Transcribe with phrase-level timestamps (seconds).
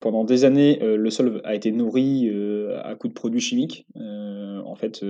[0.00, 3.86] Pendant des années, heu, le sol a été nourri, heu, à coups de produits chimiques.
[3.96, 5.04] Heu, en fait,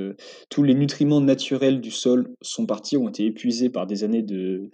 [0.48, 4.70] tous les nutriments naturels du sol sont partis, ont été épuisés par des années de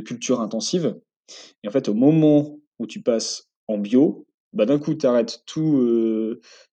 [0.00, 0.96] culture intensive
[1.64, 5.42] et en fait, au moment où tu passes en bio, bah, d'un coup, tu arrêtes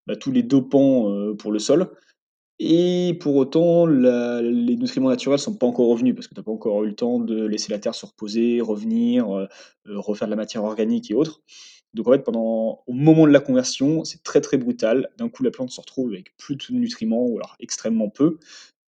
[0.07, 1.91] bah, tous les dopants, pour le sol
[2.59, 6.51] et pour autant, les nutriments naturels sont pas encore revenus parce que tu as pas
[6.51, 9.27] encore eu le temps de laisser la terre se reposer, revenir,
[9.85, 11.41] refaire de la matière organique et autres.
[11.97, 15.09] Donc en fait, au moment de la conversion, c'est très, très brutal.
[15.17, 18.37] D'un coup, la plante se retrouve avec plus de nutriments ou alors extrêmement peu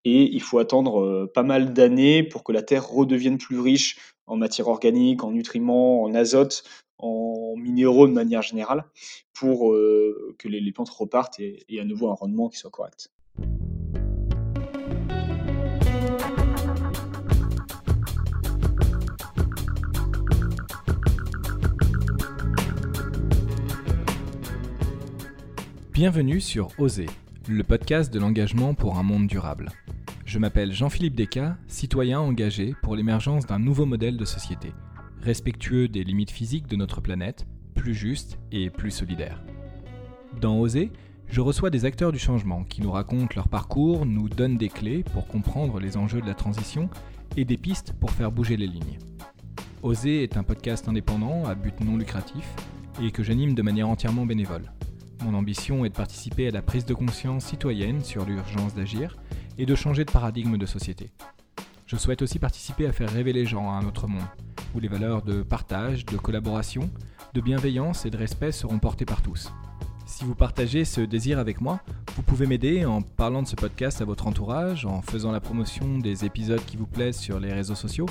[0.05, 3.97] et il faut attendre, heu, pas mal d'années pour que la terre redevienne plus riche
[4.27, 6.63] en matière organique, en nutriments, en azote,
[6.97, 8.85] en minéraux de manière générale
[9.33, 13.11] pour, heu, que les plantes repartent et aient à nouveau un rendement qui soit correct.
[26.03, 27.05] Bienvenue sur Oser,
[27.47, 29.71] le podcast de l'engagement pour un monde durable.
[30.25, 34.73] Je m'appelle Jean-Philippe Descas, citoyen engagé pour l'émergence d'un nouveau modèle de société,
[35.21, 39.41] respectueux des limites physiques de notre planète, plus juste et plus solidaire.
[40.41, 40.91] Dans Oser,
[41.29, 45.05] je reçois des acteurs du changement qui nous racontent leur parcours, nous donnent des clés
[45.13, 46.89] pour comprendre les enjeux de la transition
[47.37, 48.99] et des pistes pour faire bouger les lignes.
[49.83, 52.43] Oser est un podcast indépendant à but non lucratif
[53.01, 54.69] et que j'anime de manière entièrement bénévole.
[55.23, 59.15] Mon ambition est de participer à la prise de conscience citoyenne sur l'urgence d'agir
[59.57, 61.11] et de changer de paradigme de société.
[61.87, 64.27] Je souhaite aussi participer à faire rêver les gens à un autre monde,
[64.75, 66.89] où les valeurs de partage, de collaboration,
[67.33, 69.49] de bienveillance et de respect seront portées par tous.
[70.05, 71.79] Si vous partagez ce désir avec moi,
[72.15, 75.97] vous pouvez m'aider en parlant de ce podcast à votre entourage, en faisant la promotion
[75.97, 78.05] des épisodes qui vous plaisent sur les réseaux sociaux,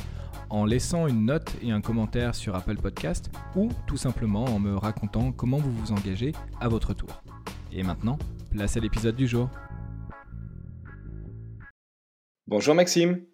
[0.48, 4.74] en laissant une note et un commentaire sur Apple Podcast ou tout simplement en me
[4.74, 7.22] racontant comment vous vous engagez à votre tour.
[7.72, 8.18] Et maintenant,
[8.50, 9.50] place à l'épisode du jour.
[12.46, 13.24] Bonjour Maxime.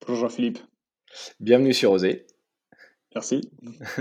[0.00, 0.58] Bonjour Jean-Philippe.
[1.40, 2.26] Bienvenue sur Osé.
[3.14, 3.40] Merci.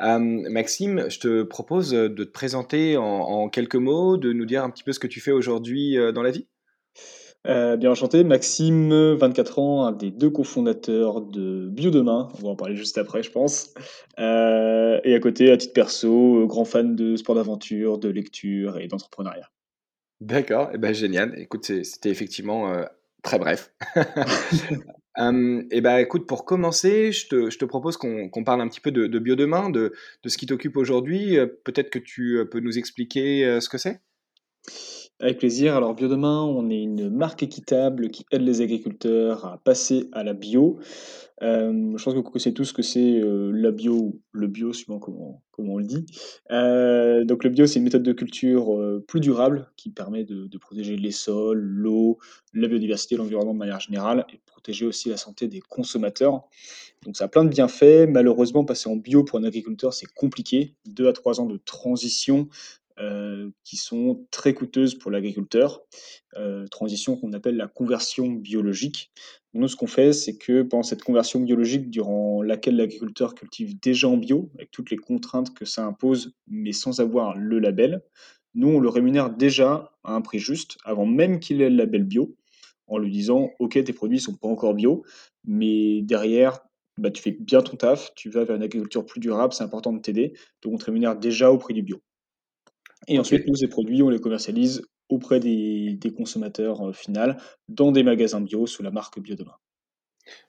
[0.00, 4.64] Euh, Maxime, je te propose de te présenter en, en quelques mots, de nous dire
[4.64, 6.46] un petit peu ce que tu fais aujourd'hui euh, dans la vie.
[7.46, 12.56] Euh, bien enchanté, Maxime, 24 ans, un des deux cofondateurs de Biodemain, on va en
[12.56, 13.74] parler juste après je pense.
[14.18, 18.88] Euh, et à côté, à titre perso, grand fan de sport d'aventure, de lecture et
[18.88, 19.50] d'entrepreneuriat.
[20.22, 21.38] D'accord, et ben génial.
[21.38, 22.72] Écoute, c'était effectivement
[23.22, 23.70] très bref.
[25.18, 29.18] Et ben écoute, pour commencer, je te, propose qu'on parle un petit peu de, de
[29.18, 31.36] Biodemain, de, de ce qui t'occupe aujourd'hui.
[31.64, 34.00] Peut-être que tu euh, peux nous expliquer euh, ce que c'est?
[35.22, 35.76] Avec plaisir.
[35.76, 40.32] Alors Biodemain, on est une marque équitable qui aide les agriculteurs à passer à la
[40.32, 40.78] bio.
[41.42, 44.46] Euh, je pense que vous connaissez tous ce que c'est euh, la bio, ou le
[44.46, 46.06] bio, suivant comment, comment on le dit.
[46.50, 50.58] Euh, donc le bio, c'est une méthode de culture plus durable qui permet de, de
[50.58, 52.16] protéger les sols, l'eau,
[52.54, 56.44] la biodiversité, l'environnement de manière générale, et protéger aussi la santé des consommateurs.
[57.04, 58.06] Donc ça a plein de bienfaits.
[58.08, 60.76] Malheureusement, passer en bio pour un agriculteur, c'est compliqué.
[60.86, 62.48] Deux à trois ans de transition
[63.64, 65.82] qui sont très coûteuses pour l'agriculteur.
[66.36, 69.10] Euh, transition qu'on appelle la conversion biologique.
[69.52, 74.08] Nous, ce qu'on fait, c'est que pendant cette conversion biologique, durant laquelle l'agriculteur cultive déjà
[74.08, 78.02] en bio, avec toutes les contraintes que ça impose, mais sans avoir le label,
[78.54, 82.04] nous, on le rémunère déjà à un prix juste, avant même qu'il ait le label
[82.04, 82.36] bio,
[82.86, 85.04] en lui disant, OK, tes produits sont pas encore bio,
[85.44, 86.60] mais derrière,
[86.98, 89.92] bah, tu fais bien ton taf, tu vas vers une agriculture plus durable, c'est important
[89.92, 92.00] de t'aider, donc on te rémunère déjà au prix du bio.
[93.08, 97.34] Et ensuite, nous, ces produits, on les commercialise auprès des, des consommateurs euh, finaux
[97.68, 99.56] dans des magasins bio sous la marque Biodemain.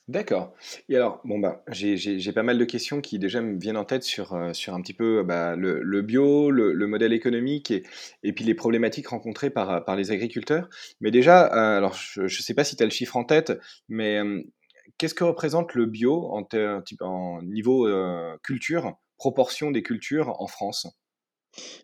[0.08, 0.54] d'accord.
[0.90, 4.04] Et alors, bon bah, j'ai pas mal de questions qui déjà me viennent en tête
[4.04, 7.84] sur, euh, sur un petit peu bah, le, le bio, le, le modèle économique et,
[8.24, 10.70] et puis les problématiques rencontrées par, par les agriculteurs.
[11.00, 13.54] Mais déjà, euh, alors je ne sais pas si tu as le chiffre en tête,
[13.90, 14.42] mais euh,
[14.98, 16.48] qu'est-ce que représente le bio en,
[17.02, 20.88] en niveau euh, culture, proportion des cultures en France?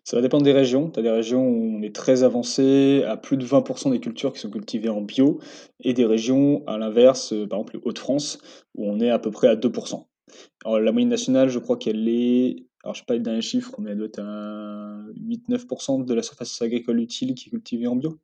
[0.04, 0.90] Ça va dépendre des régions.
[0.90, 4.32] Tu as des régions où on est très avancé, à plus de 20% des cultures
[4.32, 5.40] qui sont cultivées en bio,
[5.80, 8.38] et des régions, à l'inverse, euh, par exemple les Hauts-de-France,
[8.74, 10.08] où on est à peu près à 2%.
[10.64, 13.74] Alors, la moyenne nationale, je crois qu'elle est, alors je sais pas le dernier chiffre,
[13.78, 17.96] mais elle doit être à 8-9% de la surface agricole utile qui est cultivée en
[17.96, 18.18] bio.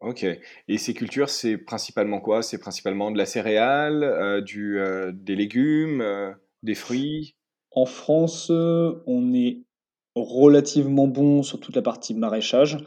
[0.00, 0.24] Ok.
[0.68, 2.42] Et ces cultures, c'est principalement quoi?
[2.42, 7.34] C'est principalement de la céréale, euh, du, euh, des légumes, euh, des fruits?
[7.72, 9.62] En France, on est
[10.24, 12.78] relativement bon sur toute la partie maraîchage.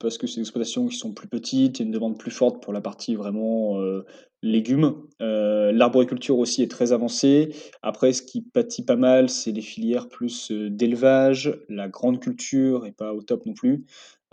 [0.00, 2.72] parce que c'est des exploitations qui sont plus petites et une demande plus forte pour
[2.72, 4.04] la partie vraiment, heu,
[4.42, 4.94] légumes.
[5.20, 7.50] Heu, l'arboriculture aussi est très avancée.
[7.82, 11.58] Après ce qui pâtit pas mal, c'est les filières plus, heu, d'élevage.
[11.68, 13.84] La grande culture est pas au top non plus.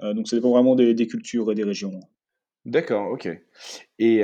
[0.03, 2.01] Donc ça dépend vraiment des cultures et des régions.
[2.65, 3.27] D'accord, OK.
[4.00, 4.21] Et,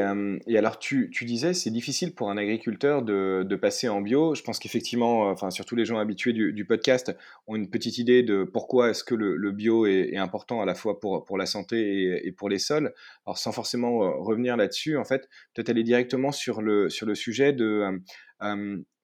[0.47, 4.33] et alors tu disais, c'est difficile pour un agriculteur de passer en bio.
[4.33, 7.15] Je pense qu'effectivement, enfin surtout les gens habitués du podcast
[7.45, 10.99] ont une petite idée de pourquoi est-ce que le bio est important à la fois
[10.99, 12.93] pour la santé et pour les sols.
[13.27, 17.13] Alors sans forcément, heu, revenir là-dessus, en fait, peut-être aller directement sur le sur le
[17.13, 18.01] sujet de,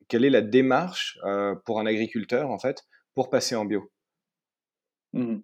[0.07, 1.19] quelle est la démarche,
[1.65, 3.91] pour un agriculteur, en fait, pour passer en bio?
[5.17, 5.37] Mmh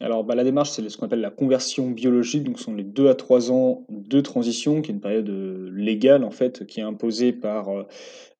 [0.00, 2.84] Alors, bah, la démarche, c'est ce qu'on appelle la conversion biologique, donc ce sont les
[2.84, 6.78] 2 à 3 ans de transition, qui est une période, heu, légale en fait, qui
[6.78, 7.86] est imposée par, heu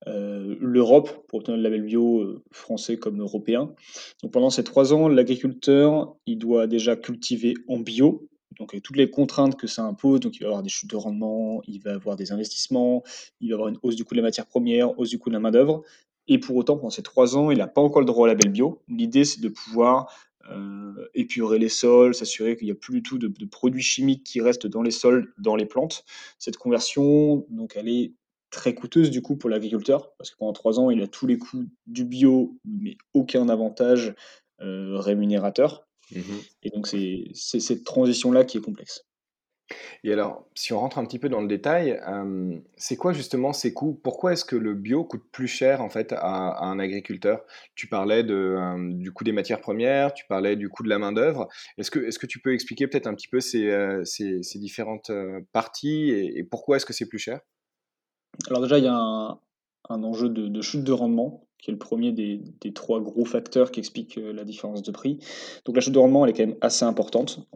[0.08, 3.74] heu, l'Europe pour obtenir le label bio, français comme européen.
[4.22, 8.28] Donc pendant ces 3 ans, l'agriculteur, il doit déjà cultiver en bio,
[8.58, 10.96] donc avec toutes les contraintes que ça impose, donc il va avoir des chutes de
[10.96, 13.02] rendement, il va avoir des investissements,
[13.40, 15.34] il va avoir une hausse du coût de la matière première, hausse du coût de
[15.34, 15.82] la main-d'œuvre
[16.28, 18.50] et pour autant, pendant ces 3 ans, il n'a pas encore le droit au label
[18.50, 18.82] bio.
[18.88, 20.12] L'idée, c'est de pouvoir
[20.50, 24.24] heu, épurer les sols, s'assurer qu'il y a plus du tout de de produits chimiques
[24.24, 26.04] qui restent dans les sols, dans les plantes.
[26.38, 28.14] Cette conversion, donc elle est
[28.50, 31.38] très coûteuse du coup pour l'agriculteur, parce que pendant 3 ans, il a tous les
[31.38, 34.14] coûts du bio, mais aucun avantage,
[34.62, 39.05] heu, rémunérateur Mmh et donc c'est c'est cette transition-là qui est complexe.
[40.04, 43.52] Et alors, si on rentre un petit peu dans le détail, hem, c'est quoi justement
[43.52, 43.98] ces coûts?
[44.02, 47.42] Pourquoi est-ce que le bio coûte plus cher en fait à un agriculteur?
[47.74, 51.48] Tu parlais hem, du coût des matières premières, tu parlais du coût de la main-d'œuvre.
[51.78, 53.70] Est-ce que est-ce que tu peux expliquer peut-être un petit peu ces,
[54.04, 55.10] ces différentes,
[55.52, 57.40] parties et pourquoi est-ce que c'est plus cher?
[58.48, 58.94] Alors déjà, il y a
[59.88, 63.80] un enjeu de chute de rendement, qui est le premier des 3 gros facteurs qui
[63.80, 65.18] expliquent, la différence de prix.
[65.64, 67.48] Donc la chute de rendement, elle est quand même assez importante.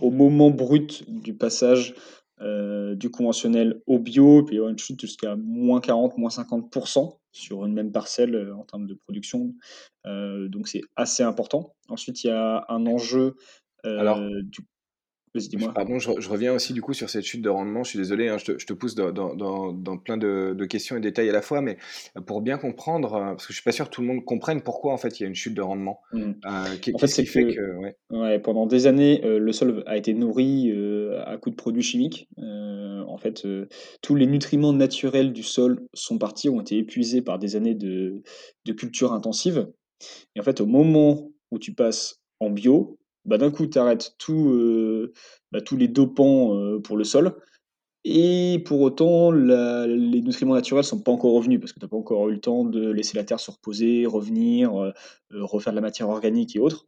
[0.00, 1.94] Au moment brut du passage,
[2.40, 7.64] heu, du conventionnel au bio, il peut y avoir une chute jusqu'à -40, -50 sur
[7.66, 9.54] une même parcelle, heu, en termes de production.
[10.06, 11.74] Heu, donc c'est assez important.
[11.88, 13.36] Ensuite, il y a un enjeu,
[13.96, 14.60] Alors du
[15.74, 17.82] pardon, je re je reviens aussi du coup sur cette chute de rendement.
[17.84, 20.54] Je suis désolé, hein, je te je te pousse dans dans dans dans plein de
[20.56, 21.78] de questions et détails à la fois, mais
[22.16, 24.24] euh, pour bien comprendre, heu, parce que je suis pas sûr que tout le monde
[24.24, 26.00] comprenne pourquoi en fait il y a une chute de rendement.
[26.12, 26.32] Mmh.
[26.80, 27.96] Qu'est En fait, c'est fait que que ouais.
[28.10, 30.72] Ouais, pendant des années, le sol a été nourri,
[31.24, 32.28] à coups de produits chimiques.
[32.38, 33.46] En fait,
[34.00, 38.22] tous les nutriments naturels du sol sont partis, ont été épuisés par des années de
[38.64, 39.66] de culture intensive
[40.34, 44.14] et en fait, au moment où tu passes en bio, bah, d'un coup, tu arrêtes
[44.18, 45.12] tout, heu,
[45.52, 47.36] bah, tous les dopants, heu, pour le sol
[48.04, 51.96] et pour autant, les nutriments naturels sont pas encore revenus parce que tu as pas
[51.96, 54.92] encore eu le temps de laisser la terre se reposer, revenir, heu,
[55.32, 56.86] refaire de la matière organique et autres.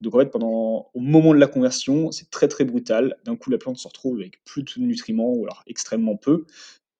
[0.00, 3.16] Donc en fait, pendant au moment de la conversion, c'est très, très brutal.
[3.26, 6.46] D'un coup, la plante se retrouve avec plus de nutriments ou alors extrêmement peu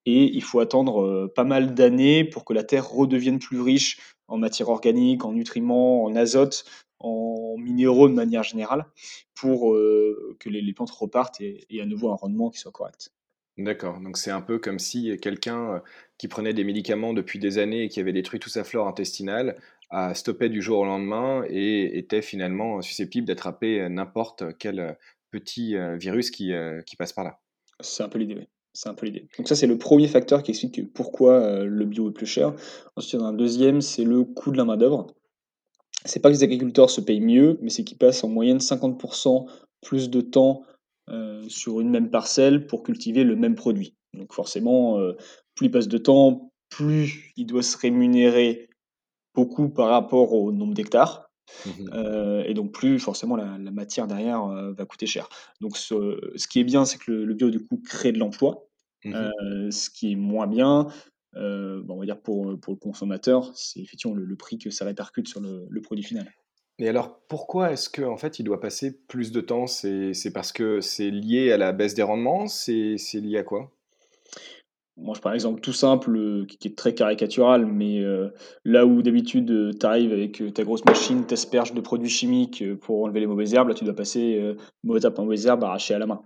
[0.07, 3.99] et il faut attendre, pas mal d'années pour que la terre redevienne plus riche
[4.29, 6.65] en matière organique, en nutriments, en azote,
[7.05, 8.87] en minéraux de manière générale
[9.35, 12.73] pour, heu, que les les plantes repartent et et à nouveau un rendement qui soit
[12.73, 13.11] correct.
[13.57, 15.81] D'accord, donc c'est un peu comme si quelqu'un, heu,
[16.19, 19.57] qui prenait des médicaments depuis des années et qui avait détruit toute sa flore intestinale,
[19.91, 24.97] a stoppé du jour au lendemain et était finalement susceptible d'attraper, n'importe quel,
[25.31, 26.53] petit, virus qui,
[26.99, 27.41] passe par là.
[27.81, 28.49] C'est un peu l'idée, oui.
[28.73, 29.29] C'est un peu l'idée.
[29.39, 32.55] Donc ça, c'est le premier facteur qui explique pourquoi, le bio est plus cher.
[32.97, 35.07] Ensuite, il y en a un deuxième, c'est le coût de la main-d'œuvre.
[36.05, 39.47] C'est pas que les agriculteurs se payent mieux, mais c'est qu'ils passent en moyenne 50%
[39.83, 40.63] plus de temps,
[41.11, 43.95] heu, sur une même parcelle pour cultiver le même produit.
[44.13, 45.17] Donc forcément, heu,
[45.55, 48.69] plus ils passent de temps, plus il doit se rémunérer
[49.35, 51.31] beaucoup par rapport au nombre d'hectares,
[51.65, 55.29] Mmh heu et donc plus forcément la la matière derrière, va coûter cher.
[55.61, 58.19] Donc ce ce qui est bien, c'est que le le bio du coup crée de
[58.19, 58.67] l'emploi,
[59.05, 59.35] Mmh
[59.71, 60.89] ce qui est moins bien,
[61.37, 64.71] heu, bah, on va dire pour, pour le consommateur, c'est effectivement le le prix que
[64.71, 66.33] ça répercute sur le le produit final.
[66.79, 69.67] et alors pourquoi est-ce qu'en fait il doit passer plus de temps?
[69.67, 72.47] C'est parce que c'est lié à la baisse des rendements?
[72.47, 73.73] C'est lié à quoi?
[74.97, 78.01] Moi, je prends un exemple tout simple, heu, qui est très caricatural, mais
[78.65, 83.03] là où d'habitude, tu arrives avec, ta grosse machine, tu asperges de produits chimiques, pour
[83.03, 85.95] enlever les mauvaises herbes, là, tu dois passer, heu, mauvaise herbe par mauvaise herbe, arrachée
[85.95, 86.23] à la main.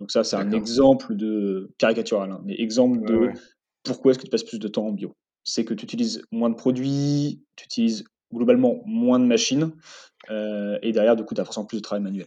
[0.00, 3.34] Donc ça, c'est un exemple de caricatural, hein, mais exemple Ouais, de ouais.
[3.82, 5.14] Pourquoi est-ce que tu passes plus de temps en bio?
[5.44, 9.72] C'est que tu utilises moins de produits, tu utilises globalement moins de machines,
[10.30, 12.26] heu et derrière, du coup, tu as forcément plus de travail manuel.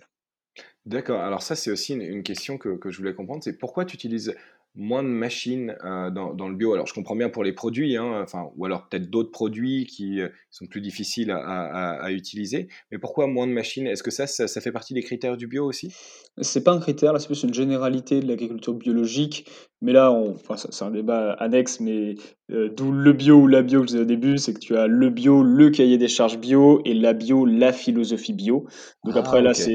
[0.86, 3.96] D'accord, alors ça, c'est aussi une question que que je voulais comprendre, c'est pourquoi tu
[3.96, 4.36] utilises
[4.76, 6.74] moins de machines, heu, dans dans le bio?
[6.74, 10.20] Alors je comprends bien pour les produits, hein, enfin ou alors peut-être d'autres produits qui,
[10.22, 12.68] heu, sont plus difficiles à à à utiliser.
[12.92, 13.88] Mais pourquoi moins de machines?
[13.88, 15.96] Est-ce que ça ça ça fait partie des critères du bio aussi?
[16.42, 19.46] C'est pas un critère, là, c'est plus une généralité de l'agriculture biologique.
[19.82, 22.16] Mais là, on enfin, c'est un débat annexe, mais
[22.52, 24.76] heu, d'où le bio ou la bio que je disais au début, c'est que tu
[24.76, 28.66] as le bio, le cahier des charges bio et la bio, la philosophie bio.
[29.04, 29.74] Donc Ah après là, OK,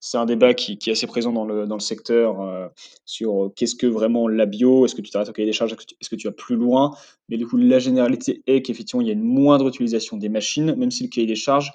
[0.00, 2.70] c'est un débat qui qui est assez présent dans le dans le secteur,
[3.04, 4.84] sur, qu'est-ce que vraiment la bio?
[4.86, 5.72] Est-ce que tu t'arrêtes au cahier des charges?
[5.72, 6.96] Est-ce que tu vas plus loin?
[7.28, 10.74] Mais du coup, la généralité est qu'effectivement, il y a une moindre utilisation des machines,
[10.74, 11.72] même si le cahier des charges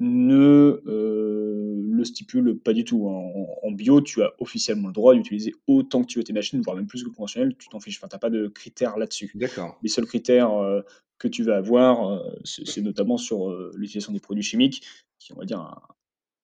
[0.00, 3.06] ne, heu, le stipule pas du tout.
[3.08, 6.60] En en bio, tu as officiellement le droit d'utiliser autant que tu veux tes machines,
[6.62, 7.98] voire même plus que le conventionnel, tu t'en fiches.
[7.98, 9.32] Enfin, tu as pas de critères là-dessus.
[9.34, 9.78] d'accord.
[9.82, 10.84] Les seuls critères, heu,
[11.18, 14.82] que tu vas avoir, heu, c'est notamment sur, l'utilisation des produits chimiques,
[15.18, 15.80] qui, on va dire, un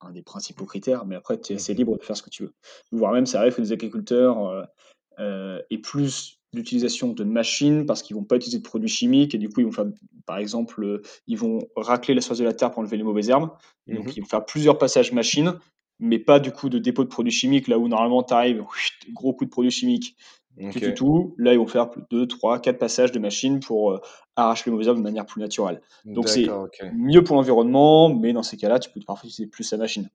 [0.00, 2.30] un des principaux critères, mais après tu es assez Mmh libre de faire ce que
[2.30, 2.52] tu veux.
[2.92, 4.68] Voire même ça arrive que des agriculteurs,
[5.18, 9.38] heu, aient plus l'utilisation de machines parce qu'ils vont pas utiliser de produits chimiques et
[9.38, 9.86] du coup ils vont faire
[10.26, 13.28] par exemple, heu, ils vont racler la surface de la terre pour enlever les mauvaises
[13.30, 13.50] herbes
[13.88, 14.16] et donc mh.
[14.16, 15.54] ils vont faire plusieurs passages machines,
[15.98, 18.64] mais pas du coup de dépôt de produits chimiques là où normalement tu arrives,
[19.12, 20.16] gros coup de produits chimiques,
[20.70, 20.94] tu tues OK.
[20.94, 21.34] tout.
[21.38, 24.00] Là, ils vont faire deux, trois, quatre passages de machines pour, heu,
[24.36, 25.80] arracher les mauvaises herbes de manière plus naturelle.
[26.14, 29.78] Donc c'est mieux pour l'environnement, mais dans ces cas-là, tu peux parfois utiliser plus la
[29.78, 30.08] machine.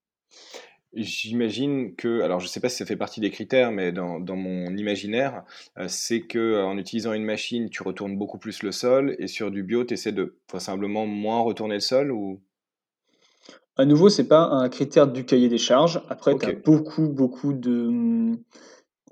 [0.93, 4.35] J'imagine que alors je sais pas si ça fait partie des critères, mais dans dans
[4.37, 5.43] mon imaginaire,
[5.77, 9.63] heu, c'est qu'en utilisant une machine, tu retournes beaucoup plus le sol et sur du
[9.63, 12.41] bio, tu essaies de vraisemblablement moins retourner le sol ou?
[13.77, 16.01] À nouveau, c'est pas un critère du cahier des charges.
[16.09, 18.33] Après, tu as beaucoup, beaucoup de,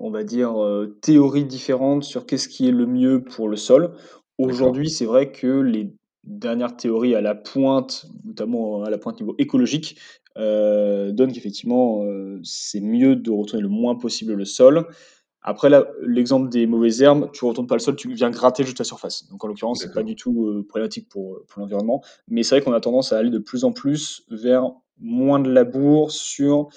[0.00, 3.94] on va dire, heu, théories différentes sur qu'est-ce qui est le mieux pour le sol.
[4.38, 5.92] Aujourd'hui, c'est vrai que les
[6.24, 9.98] dernières théories à la pointe, notamment à la pointe niveau écologique,
[10.38, 14.86] heu, donnent qu'effectivement, heu, c'est mieux de retourner le moins possible le sol.
[15.42, 15.70] Après
[16.02, 19.26] l'exemple des mauvaises herbes, tu retournes pas le sol, tu viens gratter juste la surface.
[19.30, 20.04] Donc en l'occurrence, c'est pas d'accord.
[20.04, 22.02] du tout, heu, problématique pour, pour l'environnement.
[22.28, 25.50] Mais c'est vrai qu'on a tendance à aller de plus en plus vers moins de
[25.50, 26.68] labour sur,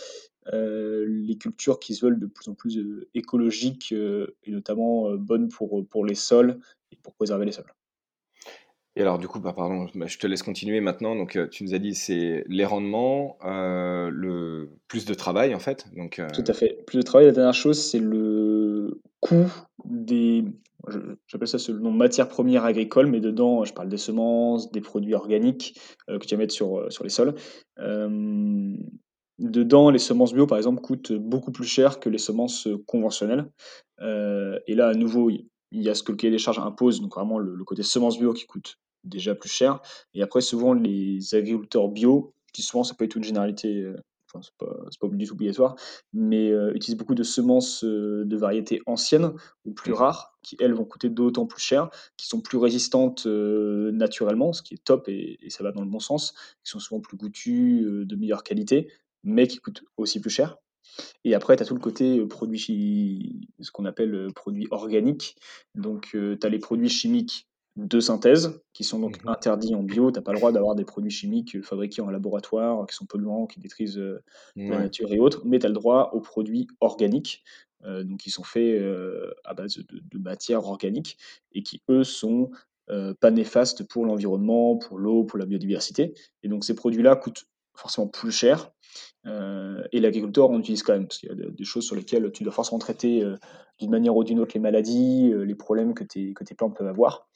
[0.51, 2.79] les cultures qui se veulent de plus en plus,
[3.13, 6.59] écologiques, et notamment, bonnes pour, pour les sols
[6.91, 7.73] et pour préserver les sols.
[8.95, 11.15] Et alors du coup, bah, pardon, bah, je te laisse continuer maintenant.
[11.15, 15.59] Donc, heu, tu nous as dit c'est les rendements, heu, le plus de travail en
[15.59, 16.83] fait, donc heu, Tout à fait.
[16.85, 19.51] Plus de travail, la dernière chose, c'est le coût
[19.85, 20.45] des
[21.27, 25.79] j'appelle ça selon matières premières agricoles, mais dedans, je parle des semences, des produits organiques,
[26.07, 27.35] que tu vas mettre sur, sur les sols.
[29.39, 33.45] Dedans, les semences bio, par exemple, coûtent beaucoup plus cher que les semences, conventionnelles.
[34.01, 35.31] Et là, à nouveau,
[35.73, 37.83] il y a ce que le cahier des charges impose, donc vraiment le le côté
[37.83, 39.81] semences bio qui coûte déjà plus cher
[40.13, 43.95] et après souvent les agriculteurs bio, qui souvent ça peut être une généralité, heu,
[44.33, 44.53] enfin c'est
[44.99, 45.75] pas du tout obligatoire,
[46.13, 49.33] mais heu, utilisent beaucoup de semences, heu, de variétés anciennes
[49.65, 53.91] ou plus rares, qui elles vont coûter d'autant plus cher, qui sont plus résistantes, heu,
[53.93, 56.79] naturellement, ce qui est top et et ça va dans le bon sens, qui sont
[56.79, 58.89] souvent plus goûtues, de meilleure qualité,
[59.23, 60.57] mais qui coûtent aussi plus cher.
[61.23, 62.21] Et après, tu as tout le côté,
[62.55, 65.35] chi ce qu'on appelle, heu, produits organiques.
[65.75, 70.11] Donc, tu as les produits chimiques de synthèse, qui sont donc Mmh interdits en bio.
[70.11, 73.47] Tu as pas le droit d'avoir des produits chimiques, fabriqués en laboratoire, qui sont polluants,
[73.47, 74.01] qui détruisent,
[74.55, 75.41] la nature et autres.
[75.45, 77.43] Mais tu as le droit aux produits organiques,
[77.83, 78.79] donc qui sont faits,
[79.43, 81.17] à base de de matières organiques
[81.53, 82.51] et qui, eux, sont,
[82.87, 86.13] pas néfastes pour l'environnement, pour l'eau, pour la biodiversité.
[86.43, 88.71] Et donc ces produits-là coûtent forcément plus cher
[89.25, 91.95] Heu et l'agriculteur en utilise quand même, parce qu'il y a de des choses sur
[91.95, 93.37] lesquelles tu dois forcément traiter, heu,
[93.79, 96.75] d'une manière ou d'une autre les maladies, heu, les problèmes que tes que tes plantes
[96.77, 97.27] peuvent avoir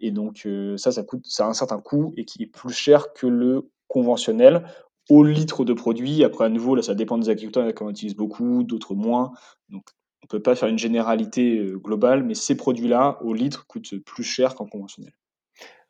[0.00, 3.12] et donc ça, ça coûte ça a un certain coût et qui est plus cher
[3.14, 4.64] que le conventionnel
[5.10, 6.24] au litre de produit.
[6.24, 8.16] Après à nouveau, là, ça dépend des agriculteurs, il y en a qui en utilisent
[8.16, 9.32] beaucoup, d'autres moins,
[9.68, 9.84] donc
[10.24, 14.54] on peut pas faire une généralité, globale, mais ces produits-là, au litre, coûtent plus cher
[14.54, 15.12] qu'en conventionnel.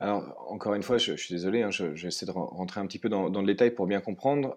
[0.02, 2.98] Alors encore une fois, je suis désolé, hein, je j'essaie de ren rentrer un petit
[2.98, 4.56] peu dans le détail pour bien comprendre.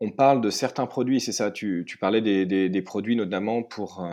[0.00, 1.52] On parle de certains produits, c'est ça?
[1.52, 4.04] Tu parlais des produits notamment pour,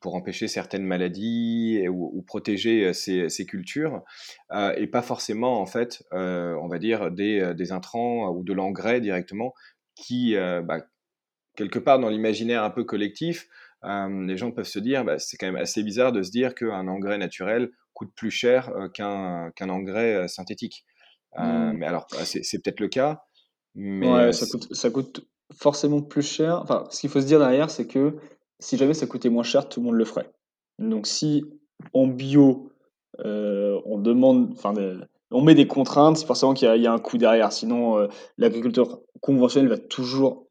[0.00, 4.02] pour empêcher certaines maladies ou protéger, ces cultures,
[4.76, 9.54] et pas forcément en fait, on va dire des, des intrants ou de l'engrais directement
[9.94, 10.84] qui, bah,
[11.56, 13.48] quelque part dans l'imaginaire un peu collectif,
[13.82, 16.88] les gens peuvent se dire: «Bah, c'est quand même assez bizarre de se dire qu'un
[16.88, 20.84] engrais naturel coûte plus cher, heu, qu'un engrais, heu, synthétique».
[21.38, 21.78] Heu, Mmh.
[21.78, 23.22] mais alors, c'est peut-être le cas,
[23.74, 26.60] mais Ouais, ça coûte ça coûte forcément plus cher.
[26.62, 28.16] Enfin, ce qu'il faut se dire derrière, c'est que
[28.60, 30.30] si jamais ça coûtait moins cher, tout le monde le ferait.
[30.78, 31.44] Donc si
[31.92, 32.70] en bio,
[33.24, 34.74] on demande enfin
[35.30, 37.52] on met des contraintes, c'est forcément qu'il y y a un coût derrière.
[37.52, 38.08] Sinon, heu,
[38.38, 40.46] l'agriculteur conventionnel va toujours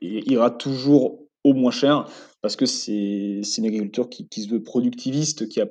[0.00, 2.04] ira toujours au moins cher,
[2.42, 5.66] parce que c'est une agriculture qui, qui, se veut productiviste, qui, a,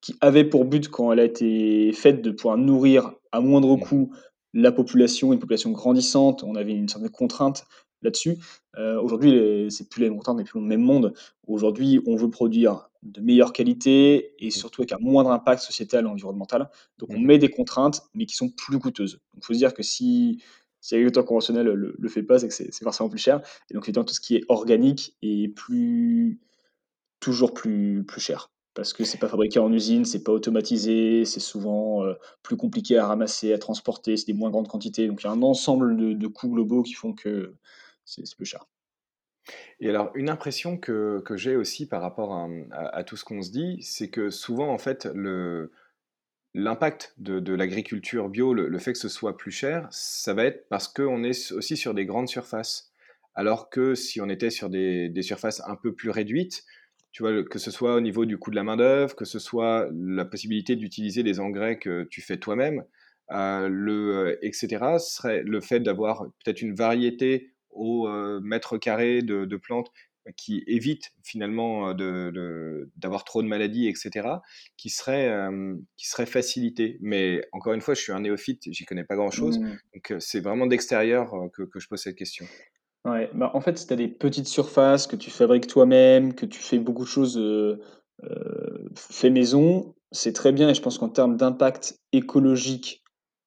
[0.00, 3.80] qui avait pour but, quand elle a été faite, de pouvoir nourrir à moindre mmh.
[3.80, 4.12] coût
[4.54, 6.42] la population, une population grandissante.
[6.44, 7.66] On avait une certaine contrainte
[8.02, 8.38] là-dessus.
[8.76, 11.14] Euh, aujourd'hui, c'est plus les montants, on n'est plus le même monde.
[11.46, 16.08] Aujourd'hui, on veut produire de meilleure qualité et surtout avec un moindre impact sociétal et
[16.08, 16.70] environnemental.
[16.98, 19.20] Donc, on mmh met des contraintes, mais qui sont plus coûteuses.
[19.36, 20.42] Il faut se dire que si,
[20.80, 23.40] si l'agriculteur conventionnel le, le fait pas, c'est que c'est forcément plus cher.
[23.70, 26.40] Et donc, évidemment, tout ce qui est organique est plus,
[27.20, 31.40] toujours plus, plus cher parce que c'est pas fabriqué en usine, c'est pas automatisé, c'est
[31.40, 35.08] souvent euh, plus compliqué à ramasser, à transporter, c'est des moins grandes quantités.
[35.08, 37.56] Donc il y a un ensemble de, coûts globaux qui font que
[38.04, 38.66] c'est plus cher.
[39.80, 43.78] Et alors, une impression que, j'ai aussi par rapport à, tout ce qu'on se dit,
[43.82, 45.08] c'est que souvent, en fait,
[46.54, 50.86] l'impact de, l'agriculture bio, le, fait que ce soit plus cher, ça va être parce
[50.86, 52.92] qu'on est aussi sur des grandes surfaces.
[53.34, 56.64] Alors que si on était sur des surfaces un peu plus réduites,
[57.12, 59.88] tu vois, que ce soit au niveau du coût de la main-d'œuvre, que ce soit
[59.92, 62.84] la possibilité d'utiliser les engrais que tu fais toi-même,
[63.30, 69.22] euh, le, euh, etc., serait le fait d'avoir peut-être une variété au euh, mètre carré
[69.22, 69.90] de, plantes
[70.36, 74.28] qui évite finalement d'avoir trop de maladies, etc.,
[74.76, 75.32] qui serait,
[75.96, 76.98] qui serait facilité.
[77.00, 79.78] Mais encore une fois, je suis un néophyte, j'y connais pas grand-chose, mmh.
[79.94, 82.44] donc c'est vraiment d'extérieur que, que, je pose cette question.
[83.34, 86.60] Bah, en fait, si tu as des petites surfaces que tu fabriques toi-même, que tu
[86.60, 87.80] fais beaucoup de choses euh,
[88.24, 93.04] euh, fait maison, c'est très bien et je pense qu'en termes d'impact écologique,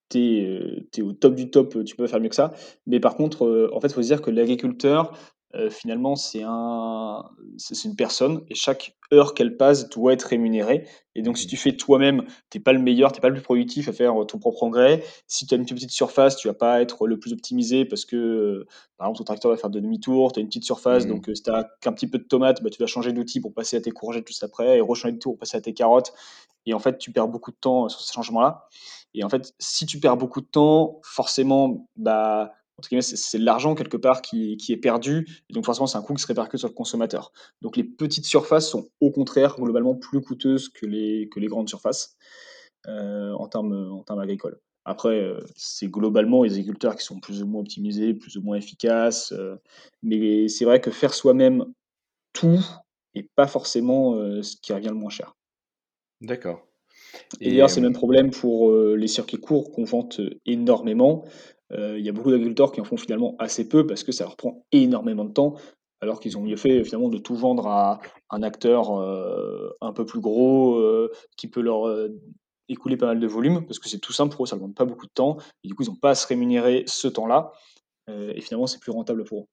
[0.10, 2.54] tu es, euh, au top du top, tu peux faire mieux que ça.
[2.88, 5.18] Mais par contre, en fait, il faut se dire que l'agriculteur,
[5.56, 7.26] euh, finalement, c'est un,
[7.58, 10.88] c'est une personne et chaque heure qu'elle passe doit être rémunérée.
[11.16, 13.34] Et donc, si tu fais toi-même, tu n'es pas le meilleur, tu n'es pas le
[13.34, 15.04] plus productif à faire ton propre engrais.
[15.28, 18.16] Si tu as une petite surface, tu vas pas être le plus optimisé parce que,
[18.16, 18.68] euh,
[18.98, 21.10] par exemple, ton tracteur va faire de demi-tour, tu as une petite surface, mmh.
[21.10, 23.42] donc euh, si tu n'as qu'un petit peu de tomates, bah, tu vas changer d'outil
[23.42, 25.74] pour passer à tes courgettes juste après et rechanger de tour pour passer à tes
[25.74, 26.14] carottes.
[26.66, 28.68] Et en fait, tu perds beaucoup de temps sur ces changements-là.
[29.14, 32.54] Et en fait, si tu perds beaucoup de temps, forcément, bah,
[33.02, 36.22] c'est de l'argent quelque part qui, est perdu, et donc forcément c'est un coût qui
[36.22, 37.32] se répercute sur le consommateur.
[37.62, 41.70] Donc les petites surfaces sont au contraire globalement plus coûteuses que les, que les grandes
[41.70, 42.18] surfaces
[42.88, 44.60] euh, en, termes, en termes agricoles.
[44.86, 48.58] Après, euh, c'est globalement les agriculteurs qui sont plus ou moins optimisés, plus ou moins
[48.58, 49.56] efficaces, euh,
[50.02, 51.66] mais c'est vrai que faire soi-même
[52.34, 52.66] tout
[53.14, 55.36] n'est pas forcément ce qui revient le moins cher.
[56.22, 56.66] D'accord.
[57.42, 61.26] Et, d'ailleurs, c'est le même problème pour les circuits courts qu'on vante énormément.
[61.74, 64.24] Euh, il y a beaucoup d'agriculteurs qui en font finalement assez peu parce que ça
[64.24, 65.56] leur prend énormément de temps,
[66.02, 70.06] alors qu'ils ont mieux fait finalement de tout vendre à un acteur euh, un peu
[70.06, 72.10] plus gros euh, qui peut leur
[72.70, 74.76] écouler pas mal de volume parce que c'est tout simple pour eux, ça ne demande
[74.76, 77.52] pas beaucoup de temps et du coup ils n'ont pas à se rémunérer ce temps-là
[78.08, 79.46] et finalement c'est plus rentable pour eux.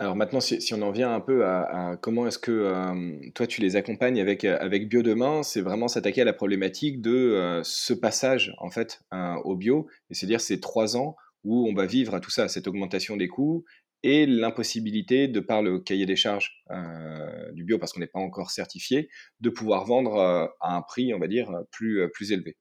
[0.00, 3.60] Alors maintenant, si, on en vient un peu à, comment est-ce que euh, toi tu
[3.60, 7.60] les accompagnes avec, euh, avec Bio Demain, c'est vraiment s'attaquer à la problématique de euh,
[7.62, 9.02] ce passage en fait
[9.44, 12.66] au bio, et c'est-à-dire ces trois ans où on va vivre à tout ça, cette
[12.66, 13.64] augmentation des coûts
[14.02, 16.62] et l'impossibilité, de par le cahier des charges
[17.52, 19.08] du bio, parce qu'on n'est pas encore certifié,
[19.40, 20.20] de pouvoir vendre
[20.60, 22.58] à un prix, on va dire, plus, plus élevé.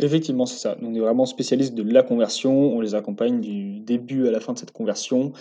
[0.00, 0.76] Effectivement, c'est ça.
[0.82, 2.52] On est vraiment spécialiste de la conversion.
[2.52, 5.32] On les accompagne du début à la fin de cette conversion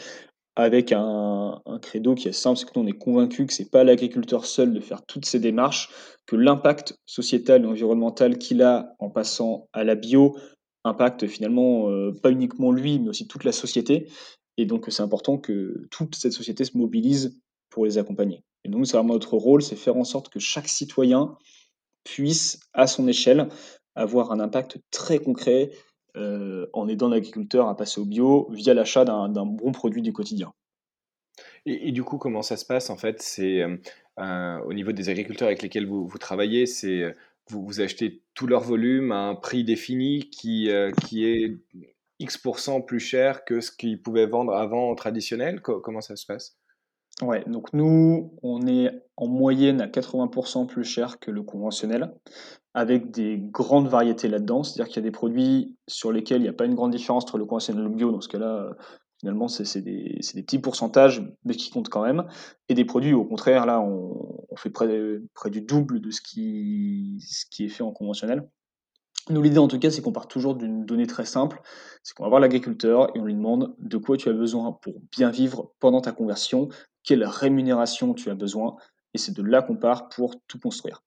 [0.57, 3.83] avec un, credo qui est simple, c'est que nous on est convaincu que c'est pas
[3.83, 5.89] l'agriculteur seul de faire toutes ces démarches,
[6.25, 10.35] que l'impact sociétal et environnemental qu'il a en passant à la bio
[10.83, 14.09] impacte finalement euh, pas uniquement lui, mais aussi toute la société.
[14.57, 17.39] Et donc c'est important que toute cette société se mobilise
[17.69, 18.43] pour les accompagner.
[18.63, 21.37] Et donc c'est vraiment notre rôle, c'est faire en sorte que chaque citoyen
[22.03, 23.47] puisse, à son échelle,
[23.93, 25.69] avoir un impact très concret
[26.73, 30.53] en aidant l'agriculteur à passer au bio via l'achat d'un bon produit du quotidien.
[31.65, 33.21] Et, du coup, comment ça se passe en fait?
[33.21, 33.77] C'est euh,
[34.19, 37.15] euh, au niveau des agriculteurs avec lesquels vous, travaillez, c'est
[37.49, 40.69] vous, vous, achetez tout leur volume à un prix défini qui,
[41.05, 41.57] qui est
[42.19, 45.61] X% plus cher que ce qu'ils pouvaient vendre avant traditionnel?
[45.61, 46.57] Comment ça se passe?
[47.23, 52.13] Ouais, donc nous, on est en moyenne à 80% plus cher que le conventionnel
[52.75, 54.61] avec des grandes variétés là-dedans.
[54.61, 57.23] C'est-à-dire qu'il y a des produits sur lesquels il n'y a pas une grande différence
[57.23, 58.11] entre le conventionnel et le bio.
[58.11, 58.75] Dans ce cas-là,
[59.19, 62.25] finalement, c'est des, petits pourcentages, mais qui comptent quand même.
[62.69, 67.19] Et des produits, au contraire, là, on, fait près, du double de ce qui
[67.59, 68.47] est fait en conventionnel.
[69.29, 71.61] Nous, l'idée, en tout cas, c'est qu'on part toujours d'une donnée très simple.
[72.01, 75.01] C'est qu'on va voir l'agriculteur et on lui demande de quoi tu as besoin pour
[75.11, 76.69] bien vivre pendant ta conversion,
[77.07, 78.75] quelle rémunération tu as besoin,
[79.13, 81.03] et c'est de là qu'on part pour tout construire.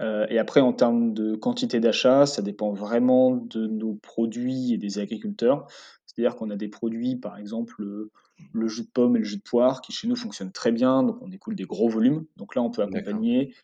[0.00, 4.78] Euh, et après, en termes de quantité d'achat, ça dépend vraiment de nos produits et
[4.78, 5.66] des agriculteurs.
[6.04, 8.10] C'est-à-dire qu'on a des produits, par exemple, le,
[8.52, 11.02] le jus de pomme et le jus de poire, qui chez nous fonctionnent très bien,
[11.02, 12.26] donc on écoule des gros volumes.
[12.36, 13.54] Donc là, on peut accompagner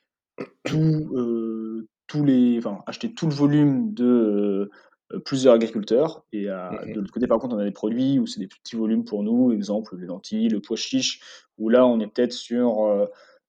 [0.64, 4.70] tout, euh, tous les, enfin, acheter tout le volume de euh,
[5.18, 6.24] plusieurs agriculteurs.
[6.32, 6.94] Et à- de Mhm.
[6.96, 9.52] l'autre côté, par contre, on a des produits où c'est des petits volumes pour nous,
[9.52, 11.20] exemple les lentilles, le pois chiche,
[11.58, 13.06] où là, on est peut-être sur euh,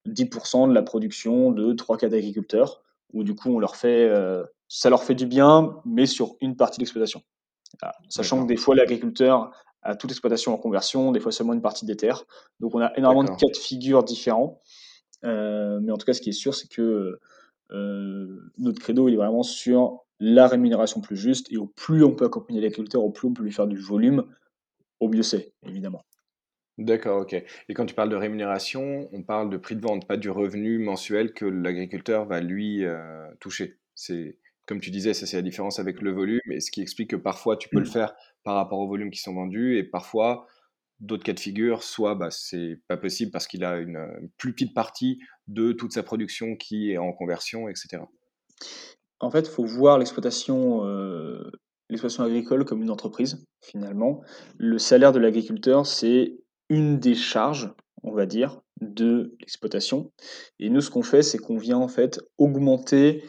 [0.07, 2.81] 10% de la production de trois 4 agriculteurs,
[3.13, 6.55] où du coup, on leur fait, euh, ça leur fait du bien, mais sur une
[6.55, 7.21] partie de l'exploitation.
[7.81, 9.51] Ah, Sachant que des fois, l'agriculteur
[9.83, 12.23] a toute l'exploitation en conversion, des fois seulement une partie des terres.
[12.59, 14.61] Donc, on a énormément de cas de figure différents.
[15.23, 17.19] Euh, mais en tout cas, ce qui est sûr, c'est que
[17.71, 21.51] euh, notre credo, il est vraiment sur la rémunération plus juste.
[21.51, 24.23] Et au plus on peut accompagner l'agriculteur, au plus on peut lui faire du volume,
[25.01, 26.05] au mieux c'est, évidemment.
[26.77, 27.33] D'accord, OK.
[27.33, 30.77] Et quand tu parles de rémunération, on parle de prix de vente, pas du revenu
[30.77, 33.77] mensuel que l'agriculteur va lui euh, toucher.
[33.93, 37.09] C'est, comme tu disais, ça c'est la différence avec le volume, et ce qui explique
[37.09, 40.47] que parfois tu peux le faire par rapport au volume qui sont vendus, et parfois
[40.99, 44.53] d'autres cas de figure, soit bah, c'est pas possible parce qu'il a une, une plus
[44.53, 48.03] petite partie de toute sa production qui est en conversion, etc.
[49.21, 51.51] En fait, il faut voir l'exploitation euh,
[51.89, 54.21] l'exploitation agricole comme une entreprise, finalement.
[54.57, 56.37] Le salaire de l'agriculteur, c'est
[56.69, 60.11] une des charges, on va dire, de l'exploitation.
[60.59, 63.23] Et nous, ce qu'on fait, c'est qu'on vient en fait augmenter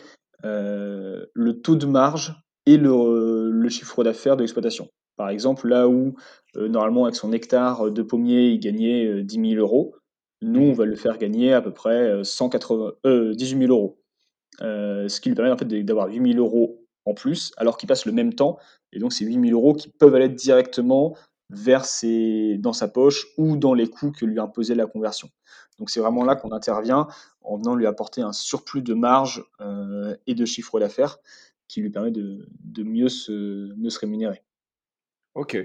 [0.45, 2.35] euh, le taux de marge
[2.67, 4.89] et le, le chiffre d'affaires de l'exploitation.
[5.17, 6.15] Par exemple, là où
[6.57, 9.95] euh, normalement avec son hectare de pommier, il gagnait euh, 10 000 euros,
[10.41, 10.75] nous, on Mhm.
[10.75, 14.02] va le faire gagner à peu près euh, 180, euh, 18 000 euros.
[14.63, 17.89] Euh, ce qui lui permet en fait d'avoir 8 000 euros en plus, alors qu'il
[17.89, 18.59] passe le même temps.
[18.93, 21.17] Et donc, c'est 8 000 euros qui peuvent aller directement
[21.51, 25.29] vers ses, dans sa poche ou dans les coûts que lui imposait la conversion.
[25.79, 27.09] Donc, c'est vraiment là qu'on intervient
[27.43, 31.19] en venant lui apporter un surplus de marge euh, et de chiffre d'affaires
[31.69, 34.43] qui lui permet de, de mieux, se, mieux se rémunérer.
[35.35, 35.59] Ok.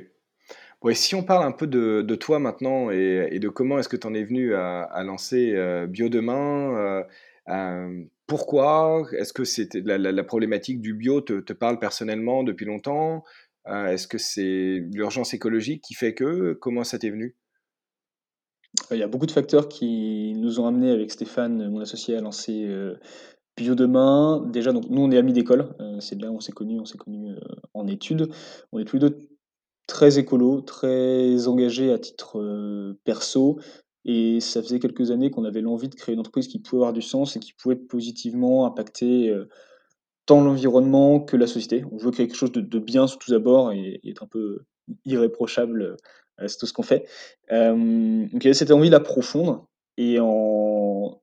[0.82, 3.98] Ouais, si on parle un peu de, toi maintenant et, et de comment est-ce que
[3.98, 7.04] tu en es venu à, à lancer euh, Bio Demain,
[7.48, 9.08] euh, pourquoi?
[9.18, 13.24] Est-ce que c'était la, problématique du bio te, parle personnellement depuis longtemps?
[13.68, 16.54] Euh, est-ce que c'est l'urgence écologique qui fait que?
[16.54, 17.36] Comment ça t'est venu?
[18.92, 22.22] Il y a beaucoup de facteurs qui nous ont amenés avec Stéphane, mon associé, à
[22.22, 22.96] lancer euh,
[23.56, 24.46] Bio Demain.
[24.52, 25.74] Déjà, donc, nous, on est amis d'école.
[25.80, 27.34] euh, c'est bien, on s'est connus, on s'est connus
[27.74, 28.30] en études.
[28.74, 29.18] On est tous les deux
[29.88, 33.58] très écolo, très engagé à titre perso.
[34.08, 36.94] Et ça faisait quelques années qu'on avait l'envie de créer une entreprise qui pouvait avoir
[36.94, 39.50] du sens et qui pouvait positivement impacter euh,
[40.26, 41.84] tant l'environnement que la société.
[41.92, 44.64] On veut quelque chose de, bien sur tous abords et, et être un peu
[45.04, 45.98] irréprochable,
[46.40, 47.06] euh, c'est tout ce qu'on fait.
[47.52, 49.60] Euh, donc il y avait cette envie-là profonde.
[49.98, 51.22] Et en,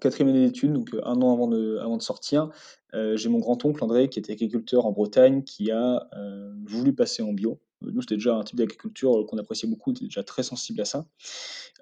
[0.00, 2.48] quatrième année d'études, donc un an avant de, sortir,
[2.92, 6.08] j'ai mon grand-oncle André, qui était agriculteur en Bretagne, qui a
[6.64, 7.58] voulu passer en bio.
[7.92, 10.80] Nous, c'était déjà un type d'agriculture euh, qu'on appréciait beaucoup, on était déjà très sensible
[10.80, 11.06] à ça.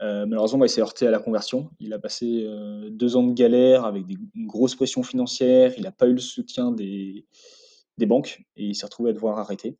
[0.00, 1.70] Euh, malheureusement, bah, il s'est heurté à la conversion.
[1.80, 5.72] Il a passé euh, deux ans de galère avec des, une grosse pression financière.
[5.76, 7.26] Il n'a pas eu le soutien des,
[8.06, 9.76] banques et il s'est retrouvé à devoir arrêter.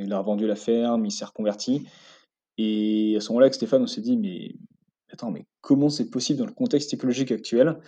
[0.00, 1.86] Il a revendu la ferme, il s'est reconverti.
[2.58, 4.56] Et à ce moment-là, avec Stéphane, on s'est dit, mais
[5.12, 7.78] attends, mais comment c'est possible dans le contexte écologique actuel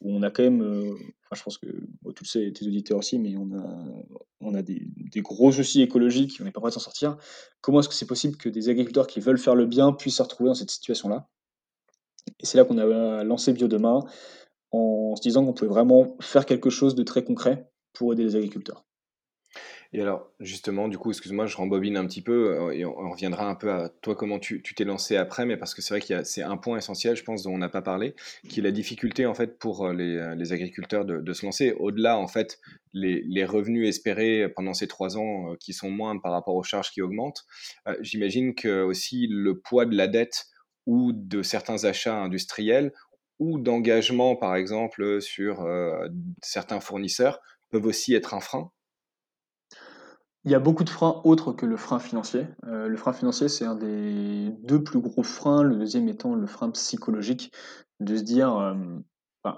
[0.00, 0.94] où on a quand même, euh,
[1.32, 4.82] je pense que tu le sais, tes auditeurs aussi, mais on a, des,
[5.20, 7.16] gros soucis écologiques, on n'est pas prêt de s'en sortir.
[7.60, 10.22] Comment est-ce que c'est possible que des agriculteurs qui veulent faire le bien puissent se
[10.22, 11.28] retrouver dans cette situation-là?
[12.40, 14.00] Et c'est là qu'on a lancé Biodemain
[14.70, 18.36] en se disant qu'on pouvait vraiment faire quelque chose de très concret pour aider les
[18.36, 18.84] agriculteurs.
[19.94, 23.48] Et alors, justement, du coup, excuse-moi, je rembobine un petit peu euh, et on, reviendra
[23.48, 26.14] un peu à toi, comment tu t'es lancé après, mais parce que c'est vrai qu'il
[26.14, 28.14] y a, c'est un point essentiel, je pense, dont on n'a pas parlé,
[28.50, 31.72] qui est la difficulté, en fait, pour euh, les, euh, les agriculteurs de, se lancer.
[31.72, 32.58] Au-delà, en fait,
[32.92, 37.00] les, revenus espérés pendant ces trois ans qui sont moindres par rapport aux charges qui
[37.00, 37.46] augmentent,
[38.00, 40.46] j'imagine que aussi le poids de la dette
[40.84, 42.92] ou de certains achats industriels
[43.38, 45.66] ou d'engagement, par exemple, sur
[46.42, 48.70] certains fournisseurs peuvent aussi être un frein.
[50.48, 52.46] Il y a beaucoup de freins autres que le frein financier.
[52.68, 56.46] Euh, le frein financier, c'est un des deux plus gros freins, le deuxième étant le
[56.46, 57.52] frein psychologique,
[58.00, 58.74] de se dire, euh,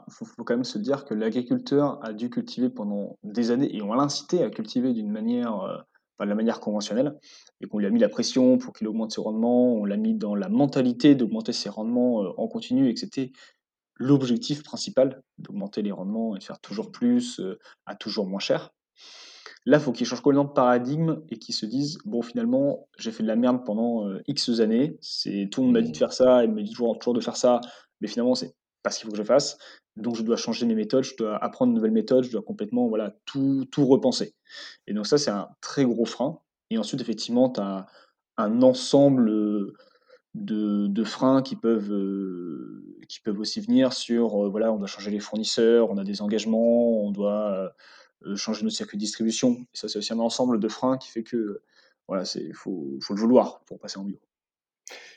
[0.09, 3.93] faut, quand même se dire que l'agriculteur a dû cultiver pendant des années, et on
[3.93, 5.77] l'a incité à cultiver d'une manière, euh,
[6.19, 7.17] de la manière conventionnelle,
[7.61, 10.15] et qu'on lui a mis la pression pour qu'il augmente ses rendements, on l'a mis
[10.15, 13.31] dans la mentalité d'augmenter ses rendements euh, en continu, et que c'était
[13.95, 17.41] l'objectif principal, d'augmenter les rendements et faire toujours plus
[17.87, 18.73] à toujours moins cher.
[19.71, 23.13] Là, il faut qu'ils changent complètement de paradigme et qu'ils se disent bon, finalement, j'ai
[23.13, 24.99] fait de la merde pendant euh, X années.
[25.01, 25.99] C'est tout le monde m'a dit de Mmh.
[25.99, 27.61] faire ça, et me dit toujours, toujours de faire ça,
[28.01, 28.53] mais finalement, c'est
[28.83, 29.59] pas ce qu'il faut que je fasse.
[29.97, 32.89] donc je dois changer mes méthodes, je dois apprendre de nouvelles méthodes, je dois complètement
[32.89, 34.35] voilà, tout, tout repenser.
[34.89, 36.41] Et donc ça, c'est un très gros frein.
[36.71, 37.87] Et ensuite, effectivement, tu as
[38.39, 39.31] un ensemble
[40.35, 44.89] de, de freins qui peuvent, euh, qui peuvent aussi venir sur, euh, voilà, on doit
[44.89, 47.69] changer les fournisseurs, on a des engagements, on doit euh,
[48.37, 49.67] changer notre circuit de distribution.
[49.75, 51.63] Et ça, c'est aussi un ensemble de freins qui fait que
[52.09, 54.19] voilà, il faut, faut le vouloir pour passer en bio.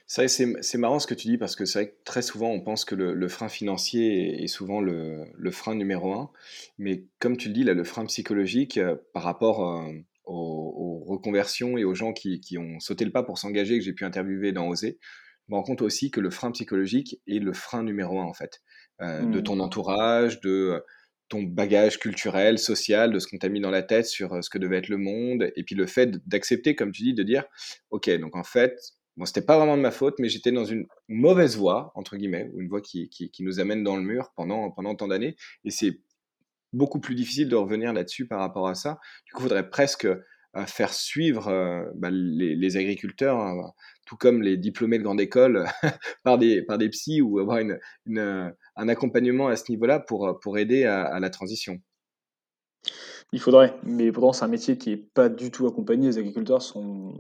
[0.06, 2.62] C'est c'est marrant ce que tu dis parce que c'est vrai que très souvent on
[2.62, 6.30] pense que le, frein financier est, souvent le, le, frein numéro un,
[6.78, 8.80] mais comme tu le dis là, le frein psychologique
[9.13, 9.82] par rapport
[10.26, 13.94] aux, reconversions et aux gens qui, qui, ont sauté le pas pour s'engager que j'ai
[13.94, 15.00] pu interviewer dans Oser,
[15.48, 18.34] je me rends compte aussi que le frein psychologique est le frein numéro un en
[18.34, 18.62] fait,
[19.02, 19.62] euh, de ton mmh.
[19.62, 20.80] entourage, de euh,
[21.30, 24.50] ton bagage culturel, social, de ce qu'on t'a mis dans la tête sur euh, ce
[24.50, 27.46] que devait être le monde, et puis le fait d'accepter, comme tu dis, de dire,
[27.92, 28.78] ok, donc en fait,
[29.18, 32.50] bon, c'était pas vraiment de ma faute, mais j'étais dans une mauvaise voie, entre guillemets,
[32.54, 35.72] ou une voie qui, qui, nous amène dans le mur pendant, pendant tant d'années, et
[35.72, 36.00] c'est
[36.74, 39.00] beaucoup plus difficile de revenir là-dessus par rapport à ça.
[39.26, 43.72] Du coup, il faudrait presque euh, faire suivre euh, bah, les, agriculteurs, hein,
[44.06, 45.66] tout comme les diplômés de grande école,
[46.24, 50.58] par, des, par des psys ou avoir une, un accompagnement à ce niveau-là pour, pour
[50.58, 51.80] aider à, la transition.
[53.32, 56.08] Il faudrait, mais pourtant c'est un métier qui n'est pas du tout accompagné.
[56.08, 57.16] Les agriculteurs sont,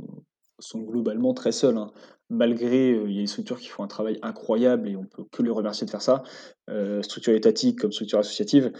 [0.59, 1.77] sont globalement très seuls.
[1.77, 1.91] Hein.
[2.29, 5.23] Malgré, euh, il y a des structures qui font un travail incroyable et on peut
[5.31, 6.23] que les remercier de faire ça,
[7.01, 8.71] structure étatique comme structure associative,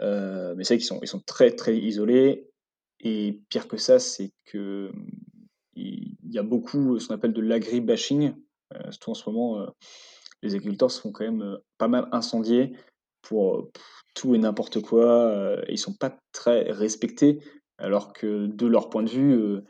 [0.00, 2.48] euh, mais c'est vrai qu'ils sont, ils sont très très isolés.
[3.00, 4.90] Et pire que ça, c'est que
[5.74, 8.34] il y a beaucoup ce qu'on appelle de l'agri-bashing.
[8.74, 9.66] Euh, surtout en ce moment, euh,
[10.42, 12.72] les agriculteurs se font quand même pas mal incendier
[13.22, 13.70] pour,
[14.14, 15.60] tout et n'importe quoi.
[15.66, 17.40] et ils sont pas très respectés,
[17.78, 19.60] alors que de leur point de vue,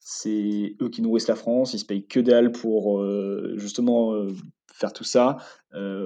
[0.00, 3.04] c'est eux qui nourrissent la France, ils se payent que dalle pour
[3.56, 4.26] justement
[4.72, 5.36] faire tout ça.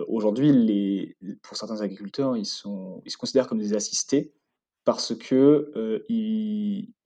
[0.08, 4.32] Aujourd'hui, les, pour certains agriculteurs, ils, sont, ils se considèrent comme des assistés
[4.85, 6.02] parce que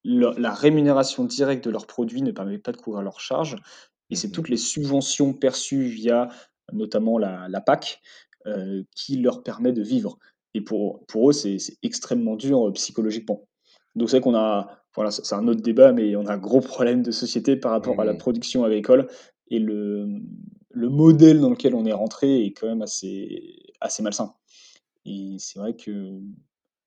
[0.04, 3.56] la, rémunération directe de leurs produits ne permet pas de couvrir leurs charges.
[4.08, 6.28] Et c'est mmh toutes les subventions perçues via
[6.72, 8.00] notamment la, la PAC
[8.94, 10.18] qui leur permet de vivre.
[10.54, 13.48] Et pour, pour eux, c'est extrêmement dur psychologiquement.
[13.96, 16.60] Donc c'est vrai qu'on a, voilà, c'est un autre débat, mais on a un gros
[16.60, 18.18] problème de société par rapport à la mmh.
[18.18, 19.08] production agricole.
[19.48, 20.08] Et le,
[20.70, 24.34] le modèle dans lequel on est rentré est quand même assez, assez malsain.
[25.06, 26.20] Et c'est vrai que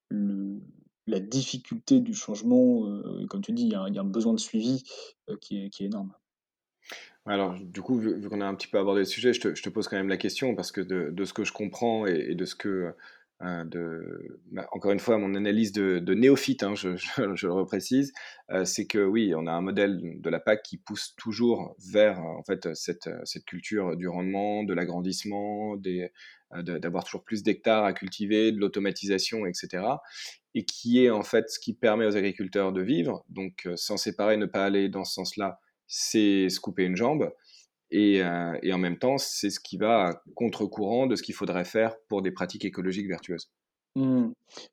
[0.09, 0.61] le,
[1.07, 4.83] la difficulté du changement, euh, comme tu dis, il y, a, un besoin de suivi
[5.29, 6.13] euh, qui, est, qui, est, énorme.
[7.29, 9.87] Alors, du coup, vu, qu'on a un petit peu abordé le sujet, je te, pose
[9.87, 12.91] quand même la question, parce que de, ce que je comprends et, de ce que
[13.43, 14.03] euh,
[14.51, 18.13] bah, encore une fois, mon analyse de, néophyte, hein, je, le reprécise,
[18.49, 22.19] euh, c'est que oui, on a un modèle de la PAC qui pousse toujours vers
[22.19, 23.07] en fait cette,
[23.45, 29.83] culture du rendement, de l'agrandissement, euh, d'avoir toujours plus d'hectares à cultiver, de l'automatisation, etc.
[30.55, 33.23] Et qui est en fait ce qui permet aux agriculteurs de vivre.
[33.29, 35.59] Donc, s'en séparer, ne pas aller dans ce sens-là,
[35.89, 37.29] c'est se couper une jambe.
[37.93, 41.65] Euh, et, en même temps, c'est ce qui va à contre-courant de ce qu'il faudrait
[41.65, 43.49] faire pour des pratiques écologiques vertueuses.
[43.95, 44.27] Mmh.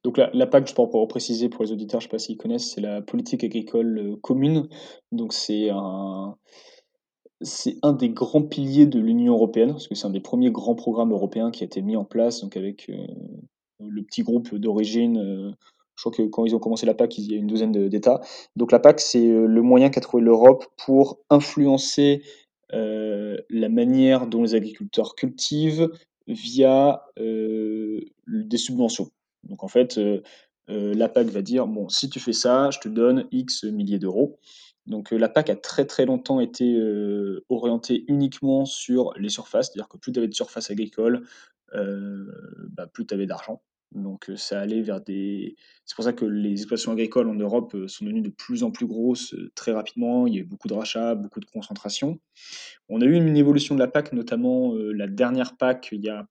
[0.04, 2.36] Donc la, la, PAC, pour, pour préciser pour les auditeurs, je ne sais pas s'ils
[2.36, 4.68] connaissent, c'est la politique agricole euh, commune.
[5.10, 6.36] Donc c'est un,
[7.40, 10.74] c'est un des grands piliers de l'Union européenne, parce que c'est un des premiers grands
[10.74, 13.06] programmes européens qui a été mis en place, donc avec euh,
[13.80, 15.54] le petit groupe d'origine.
[15.96, 18.20] Je crois que quand ils ont commencé la PAC, il y a une douzaine d'États.
[18.54, 22.22] Donc la PAC, c'est le moyen qu'a trouvé l'Europe pour influencer
[22.72, 25.88] euh, la manière dont les agriculteurs cultivent
[26.26, 29.10] via euh, des subventions.
[29.44, 30.20] Donc en fait, euh,
[30.68, 34.38] la PAC va dire, bon, si tu fais ça, je te donne X milliers d'euros.
[34.86, 36.80] Donc la PAC a très très longtemps été
[37.48, 41.26] orientée uniquement sur les surfaces, c'est-à-dire que plus tu avais de surface agricole,
[41.72, 43.60] bah, plus tu avais d'argent.
[43.92, 45.56] Donc ça allait vers des...
[45.84, 48.86] C'est pour ça que les exploitations agricoles en Europe sont devenues de plus en plus
[48.86, 50.26] grosses très rapidement.
[50.26, 52.18] Il y a eu beaucoup de rachats, beaucoup de concentration.
[52.88, 56.26] On a eu une évolution de la PAC, notamment la dernière PAC il y a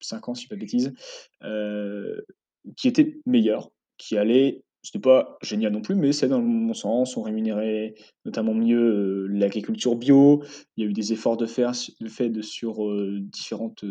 [0.00, 0.92] 5 ans, si je ne pas de bêtises,
[2.76, 4.62] qui était meilleure, qui allait...
[4.82, 7.16] C'était pas génial non plus, mais c'est dans bon sens.
[7.16, 10.44] On rémunérait notamment mieux l'agriculture bio.
[10.76, 12.76] Il y a eu des efforts de, faire, de sur
[13.20, 13.84] différentes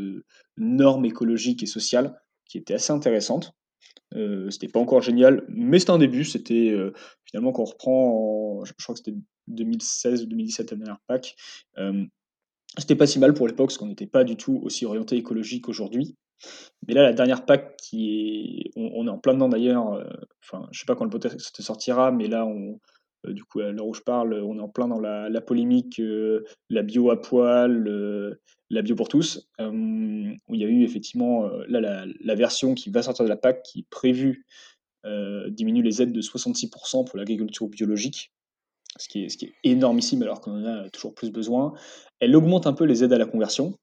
[0.56, 3.54] normes écologiques et sociales qui était assez intéressante.
[4.16, 6.24] Euh, c'était pas encore génial, mais c'était un début.
[6.24, 6.94] C'était euh,
[7.26, 11.36] finalement quand on reprend, je crois que c'était 2016 ou 2017 la dernière PAC.
[11.78, 12.06] Euh,
[12.78, 15.70] c'était pas si mal pour l'époque parce qu'on n'était pas du tout aussi orienté écologique
[15.70, 16.16] aujourd'hui.
[16.88, 20.06] Mais là, la dernière PAC qui est, on, est en plein dedans d'ailleurs.
[20.44, 22.80] Enfin, je sais pas quand le podcast sortira, mais là, on,
[23.30, 26.02] du coup, à l'heure où je parle, on est en plein dans la polémique,
[26.70, 28.38] la bio à poil,
[28.70, 33.26] la bio pour tous, il y a eu effectivement, là, la version qui va sortir
[33.26, 34.46] de la PAC qui est prévue,
[35.50, 38.32] diminue les aides de 66% pour l'agriculture biologique
[38.98, 41.74] ce qui est, ce qui est énormissime alors qu'on en a toujours plus besoin.
[42.20, 43.78] Elle augmente un peu les aides à la conversion,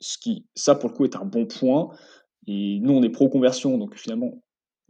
[0.00, 1.90] ce qui, ça pour le coup, est un bon point.
[2.46, 4.42] Et nous, on est pro-conversion, donc finalement,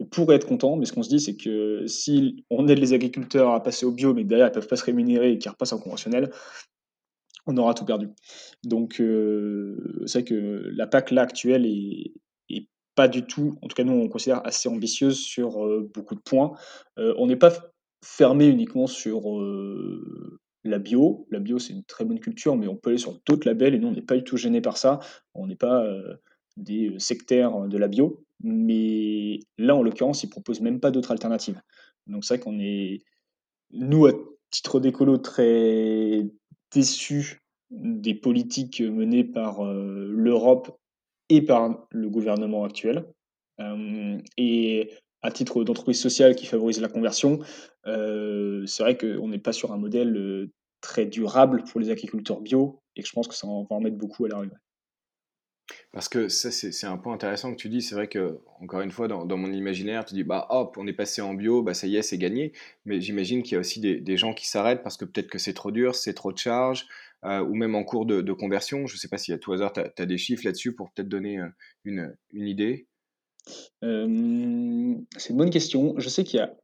[0.05, 3.51] pourrait être content, mais ce qu'on se dit, c'est que si on aide les agriculteurs
[3.51, 5.73] à passer au bio, mais derrière, ils ne peuvent pas se rémunérer et qu'ils repassent
[5.73, 6.31] en conventionnel,
[7.45, 8.09] on aura tout perdu.
[8.63, 12.13] Donc, euh, c'est vrai que la PAC là actuelle est,
[12.95, 16.19] pas du tout, en tout cas nous on considère assez ambitieuse sur euh, beaucoup de
[16.19, 16.51] points.
[16.97, 17.53] Euh, on n'est pas
[18.03, 19.21] fermé uniquement sur
[20.65, 21.25] la bio.
[21.31, 23.79] La bio, c'est une très bonne culture, mais on peut aller sur d'autres labels et
[23.79, 24.99] nous, on n'est pas du tout gêné par ça.
[25.33, 25.85] On n'est pas
[26.59, 28.23] des sectaires de la bio.
[28.41, 31.61] Mais là, en l'occurrence, ils proposent même pas d'autres alternatives.
[32.07, 33.01] Donc c'est vrai qu'on est,
[33.71, 34.13] nous, à
[34.49, 36.25] titre d'écolo, très
[36.71, 37.41] déçus
[37.71, 40.79] des politiques menées par l'Europe
[41.29, 43.05] et par le gouvernement actuel.
[44.37, 44.89] et
[45.21, 47.39] à titre d'entreprise sociale qui favorise la conversion,
[47.87, 52.41] euh, c'est vrai qu'on n'est pas sur un modèle euh, très durable pour les agriculteurs
[52.41, 54.55] bio et que je pense que ça va en mettre beaucoup à l'arrivée.
[55.91, 57.81] Parce que ça, c'est un point intéressant que tu dis.
[57.81, 60.93] C'est vrai que, encore une fois, dans, mon imaginaire, tu dis, bah hop, on est
[60.93, 62.53] passé en bio, bah ça y est, c'est gagné.
[62.85, 65.53] Mais j'imagine qu'il y a aussi des, gens qui s'arrêtent parce que peut-être que c'est
[65.53, 66.85] trop dur, c'est trop de charges,
[67.25, 68.85] euh, ou même en cours de, conversion.
[68.85, 71.09] Je ne sais pas si à tout hasard, tu as, des chiffres là-dessus pour peut-être
[71.09, 71.39] donner
[71.85, 72.87] une, une idée.
[73.81, 75.95] c'est une bonne question.
[75.97, 76.55] Je sais qu'il y a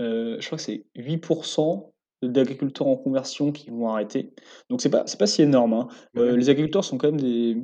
[0.00, 4.32] euh, je crois que c'est 8% d'agriculteurs en conversion qui vont arrêter.
[4.70, 5.88] Donc c'est pas c'est pas si énorme, hein.
[6.16, 7.56] Euh, les agriculteurs sont quand même des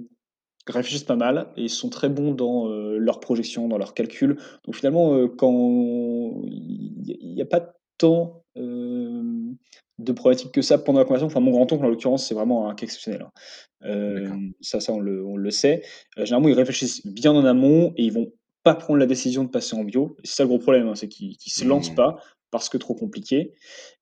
[0.72, 4.36] réfléchissent pas mal et ils sont très bons dans, euh, leurs projections, dans leurs calculs.
[4.64, 11.26] Donc finalement, quand il n'y a pas tant, de problématiques que ça pendant la conversion.
[11.26, 13.26] Enfin mon grand-oncle en l'occurrence, c'est vraiment un cas exceptionnel,
[13.82, 14.50] hein.
[14.60, 15.82] ça ça on le on le sait.
[16.16, 18.32] généralement, ils réfléchissent bien en amont et ils vont
[18.64, 20.16] pas prendre la décision de passer en bio.
[20.24, 21.96] C'est ça le gros problème, hein, c'est qu'ils ne se lancent mmh.
[21.96, 22.16] pas
[22.50, 23.52] parce que trop compliqué.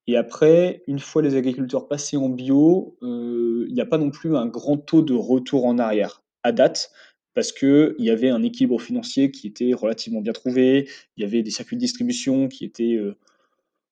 [0.07, 4.11] Et après, une fois les agriculteurs passés en bio, euh, il n'y a pas non
[4.11, 6.91] plus un grand taux de retour en arrière à date,
[7.35, 11.43] parce qu'il y avait un équilibre financier qui était relativement bien trouvé, il y avait
[11.43, 13.17] des circuits de distribution qui étaient euh,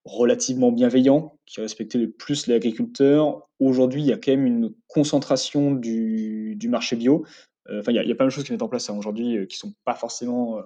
[0.05, 3.49] relativement bienveillants, qui respectaient le plus l'agriculteur.
[3.59, 7.25] Aujourd'hui, il y a quand même une concentration du, marché bio.
[7.69, 9.47] Euh, enfin, il y, a plein de choses qui mettent en place hein, aujourd'hui euh,
[9.47, 10.63] qui sont pas forcément euh,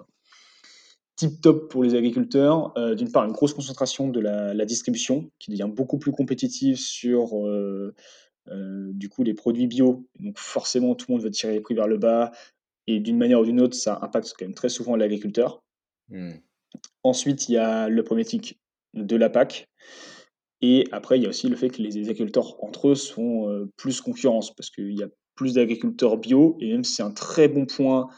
[1.16, 2.73] tip top pour les agriculteurs.
[2.97, 7.35] D'une part, une grosse concentration de la, distribution qui devient beaucoup plus compétitive sur
[8.46, 10.07] du coup les produits bio.
[10.18, 12.33] Donc forcément, tout le monde veut tirer les prix vers le bas
[12.87, 15.62] et d'une manière ou d'une autre, ça impacte quand même très souvent l'agriculteur.
[16.11, 16.33] Mmh.
[17.02, 18.59] Ensuite, il y a le problématique
[18.92, 19.68] de la PAC.
[20.61, 24.00] Et après, il y a aussi le fait que les agriculteurs entre eux sont plus
[24.00, 27.66] concurrence parce qu'il y a plus d'agriculteurs bio, et même si c'est un très bon
[27.66, 28.09] point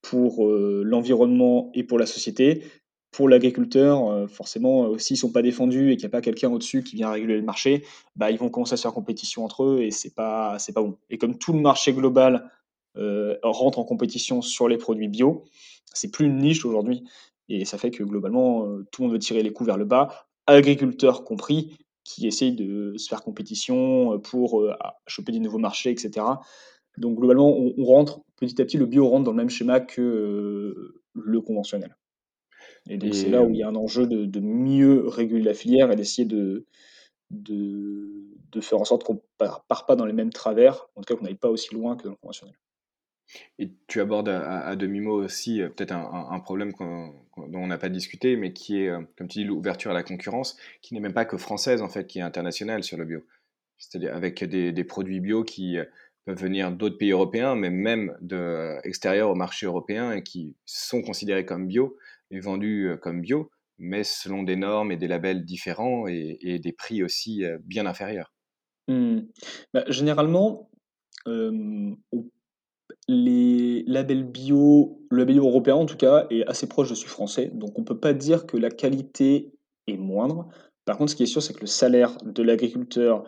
[0.00, 2.64] pour euh, l'environnement et pour la société,
[3.12, 6.22] pour l'agriculteur, euh, forcément, euh, s'ils ne sont pas défendus et qu'il n'y a pas
[6.22, 7.84] quelqu'un au-dessus qui vient réguler le marché,
[8.16, 10.82] bah, ils vont commencer à se faire compétition entre eux et c'est pas, c'est pas
[10.82, 10.96] bon.
[11.10, 12.50] Et comme tout le marché global
[13.42, 15.44] rentre en compétition sur les produits bio,
[15.94, 17.04] c'est plus une niche aujourd'hui.
[17.48, 20.26] Et ça fait que globalement, tout le monde veut tirer les coups vers le bas,
[20.46, 24.62] agriculteurs compris, qui essayent de se faire compétition pour
[25.06, 26.26] choper des nouveaux marchés, etc.
[26.98, 30.94] Donc globalement, on, rentre petit à petit, le bio rentre dans le même schéma que
[31.14, 31.96] le conventionnel.
[32.88, 35.90] Et donc c'est là où il y a un enjeu de, mieux réguler la filière
[35.90, 36.66] et d'essayer de,
[37.30, 41.18] de, faire en sorte qu'on ne part pas dans les mêmes travers, en tout cas
[41.18, 42.54] qu'on n'aille pas aussi loin que dans le conventionnel.
[43.58, 48.36] Et tu abordes à, demi-mot aussi euh, peut-être un, problème dont on n'a pas discuté,
[48.36, 51.24] mais qui est, euh, comme tu dis, l'ouverture à la concurrence, qui n'est même pas
[51.24, 53.24] que française en fait, qui est internationale sur le bio.
[53.78, 55.84] C'est-à-dire avec des, produits bio qui euh,
[56.24, 61.02] peuvent venir d'autres pays européens, mais même de extérieurs au marché européen et qui sont
[61.02, 61.96] considérés comme bio
[62.32, 67.02] et vendus comme bio, mais selon des normes et des labels différents et, des prix
[67.02, 68.32] aussi bien inférieurs.
[68.88, 69.20] Mmh.
[69.72, 70.70] Bah, généralement,
[73.08, 77.50] les labels bio, le label européen en tout cas, est assez proche de celui français,
[77.54, 79.52] donc on ne peut pas dire que la qualité
[79.86, 80.48] est moindre.
[80.84, 83.24] Par contre, ce qui est sûr, c'est que le salaire de l'agriculteur,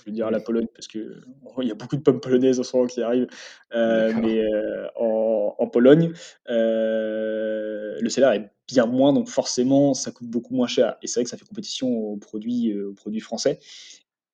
[0.00, 1.22] je vais dire la Pologne, parce qu'il
[1.62, 3.28] y a beaucoup de pommes polonaises en ce moment qui arrivent,
[3.74, 6.12] euh, mais euh, en, Pologne,
[6.48, 10.96] le salaire est bien moins, donc forcément, ça coûte beaucoup moins cher.
[11.02, 13.60] Et c'est vrai que ça fait compétition aux produits, aux produits français.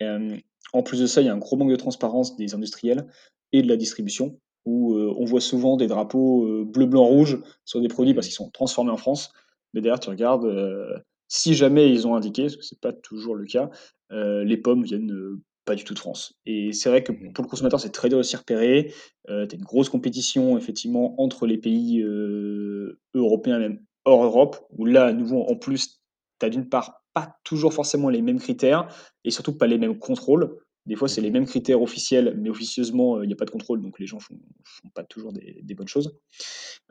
[0.00, 3.06] en plus de ça, il y a un gros manque de transparence des industriels
[3.52, 7.38] et de la distribution, où euh, on voit souvent des drapeaux euh, bleu, blanc, rouge
[7.64, 9.32] sur des produits parce qu'ils sont transformés en France.
[9.72, 13.36] Mais derrière, tu regardes, euh, si jamais ils ont indiqué, parce que c'est pas toujours
[13.36, 13.70] le cas,
[14.10, 17.50] les pommes viennent, pas du tout de France et c'est vrai que Mmh pour le
[17.50, 18.92] consommateur, c'est très dur de s'y repérer.
[19.30, 24.66] Heu, tu as une grosse compétition effectivement entre les pays, heu, européens, même hors Europe,
[24.78, 26.00] où là, à nouveau, en plus,
[26.40, 28.88] tu as d'une part pas toujours forcément les mêmes critères
[29.24, 30.58] et surtout pas les mêmes contrôles.
[30.86, 33.50] Des fois, c'est les Mmh mêmes critères officiels, mais officieusement, il y a pas de
[33.50, 36.16] contrôle, donc les gens font font pas toujours des des bonnes choses.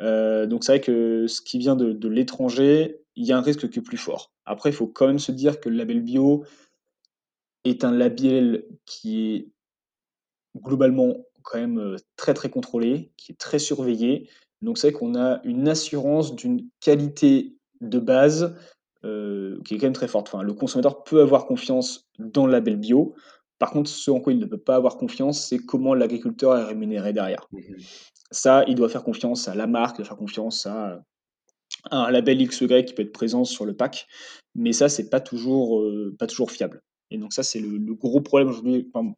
[0.02, 3.42] Heu, donc c'est vrai que ce qui vient de de l'étranger, il y a un
[3.42, 4.32] risque qui est plus fort.
[4.46, 6.46] Après, il faut quand même se dire que le label bio
[7.70, 9.48] est un label qui est
[10.58, 14.30] globalement quand même, heu, très, très contrôlé, qui est très surveillé.
[14.62, 18.56] Donc c'est qu'on a une assurance d'une qualité de base,
[19.04, 20.28] heu, qui est quand même très forte.
[20.34, 23.16] Enfin, le consommateur peut avoir confiance dans le label bio.
[23.60, 26.64] Par contre, ce en quoi il ne peut pas avoir confiance, c'est comment l'agriculteur est
[26.64, 27.48] rémunéré derrière.
[27.52, 27.60] mh.
[28.32, 31.02] Ça, il doit faire confiance à la marque, il doit faire confiance à,
[31.92, 34.08] un label X ou Y qui peut être présent sur le pack,
[34.56, 36.82] mais ça, c'est pas toujours, heu, pas toujours fiable
[37.12, 39.14] et donc ça, c'est le le gros problème aujourd'hui, enfin,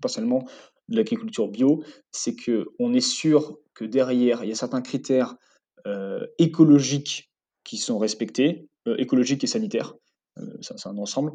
[0.00, 0.44] personnellement,
[0.88, 5.36] de l'agriculture bio, c'est qu'on est sûr que derrière, il y a certains critères,
[5.86, 7.30] heu, écologiques
[7.64, 9.94] qui sont respectés, heu, écologiques et sanitaires,
[10.60, 11.32] ça c'est un ensemble,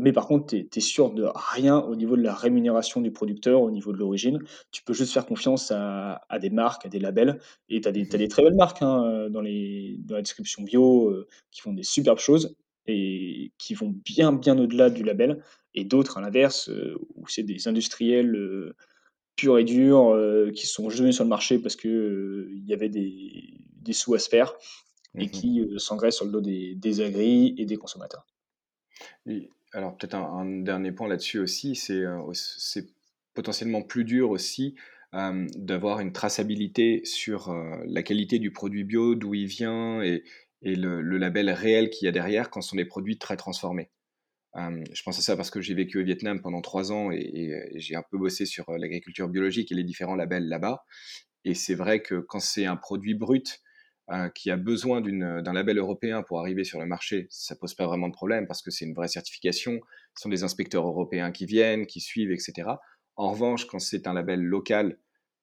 [0.00, 3.62] mais par contre, tu es sûr de rien au niveau de la rémunération du producteur,
[3.62, 4.38] au niveau de l'origine.
[4.72, 7.92] Tu peux juste faire confiance à à des marques, à des labels et tu as
[7.92, 11.12] Mmh des très belles marques, hein, dans les dans la distribution bio,
[11.50, 12.54] qui font des superbes choses
[12.88, 15.42] et qui vont bien, bien au-delà du label
[15.74, 18.74] et d'autres à l'inverse, heu, où c'est des industriels, heu,
[19.36, 22.74] purs et durs, heu, qui sont juste venus sur le marché parce que, il y
[22.74, 24.54] avait des des sous à se faire
[25.18, 28.26] et Mmh qui, s'engraissent sur le dos des des agris et des consommateurs.
[29.26, 32.04] Et alors peut-être un un dernier point là-dessus aussi, c'est,
[33.34, 34.74] potentiellement plus dur aussi,
[35.12, 37.54] d'avoir une traçabilité sur,
[37.86, 40.24] la qualité du produit bio, d'où il vient et
[40.66, 43.90] et le label réel qu'il y a derrière quand ce sont des produits très transformés.
[44.56, 47.52] Hem, je pense à ça parce que j'ai vécu au Vietnam pendant 3 ans et
[47.76, 50.84] j'ai un peu bossé sur, heu, l'agriculture biologique et les différents labels là-bas
[51.44, 53.60] et c'est vrai que quand c'est un produit brut,
[54.10, 57.86] heu, qui a besoin d'un label européen pour arriver sur le marché, ça pose pas
[57.86, 59.80] vraiment de problème parce que c'est une vraie certification.
[60.16, 62.80] Ce sont des inspecteurs européens qui viennent, qui suivent et cetera.
[63.16, 64.98] En revanche, quand c'est un label local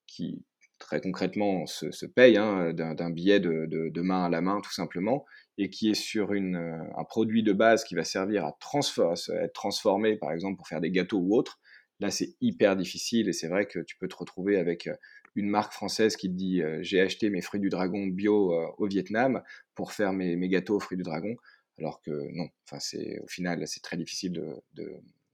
[0.07, 0.45] qui,
[0.83, 5.25] très concrètement, se se paye, hein, d'un billet de main à la main tout simplement
[5.57, 10.17] et qui est sur heu, un produit de base qui va servir à être transformé,
[10.17, 11.59] par exemple, pour faire des gâteaux ou autre,
[11.99, 14.95] là, c'est hyper difficile et c'est vrai que tu peux te retrouver avec, heu,
[15.35, 18.67] une marque française qui te dit euh, j'ai acheté mes fruits du dragon bio euh,
[18.77, 19.41] au Vietnam
[19.75, 21.35] pour faire mes, gâteaux aux fruits du dragon,
[21.79, 24.39] alors que non, enfin c'est au final c'est très difficile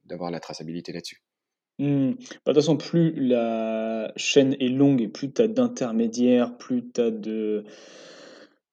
[0.06, 1.22] d'avoir la traçabilité là-dessus.
[1.80, 2.12] Mmh.
[2.12, 6.84] Bah, de toute façon, plus la chaîne est longue et plus tu as d'intermédiaires, plus
[6.94, 7.64] tu as de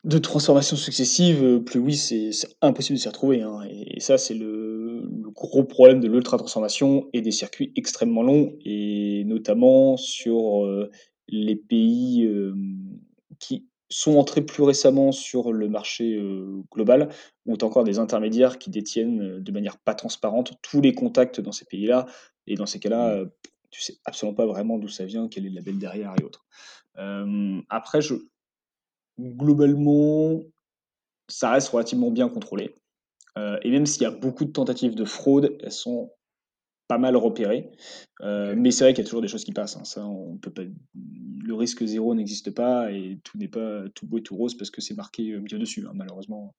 [0.05, 2.31] de transformations successives, heu, plus oui, c'est
[2.63, 5.03] impossible de s'y retrouver, hein et ça, c'est le
[5.35, 10.91] gros problème de l'ultra transformation et des circuits extrêmement longs et notamment sur, heu,
[11.29, 13.01] les pays, hem,
[13.41, 16.21] qui sont entrés plus récemment sur le marché,
[16.73, 17.09] global,
[17.47, 21.41] où tu as encore des intermédiaires qui détiennent, de manière pas transparente tous les contacts
[21.41, 22.07] dans ces pays-là
[22.47, 23.23] et dans ces cas-là, Mmh.
[23.23, 23.31] heu,
[23.71, 26.47] tu sais absolument pas vraiment d'où ça vient, quel est le label derrière et autres.
[27.69, 28.15] Après je
[29.21, 30.43] globalement,
[31.29, 32.75] ça reste relativement bien contrôlé,
[33.39, 36.13] heu et même s'il y a beaucoup de tentatives de fraude, elles sont
[36.89, 37.71] pas mal repérées,
[38.21, 38.57] Ok.
[38.57, 40.53] mais c'est vrai qu'il y a toujours des choses qui passent, hein, ça on peut
[40.53, 40.63] pas
[40.95, 44.71] le risque zéro n'existe pas et tout n'est pas tout beau et tout rose parce
[44.71, 46.55] que c'est marqué, bio dessus, hein, malheureusement.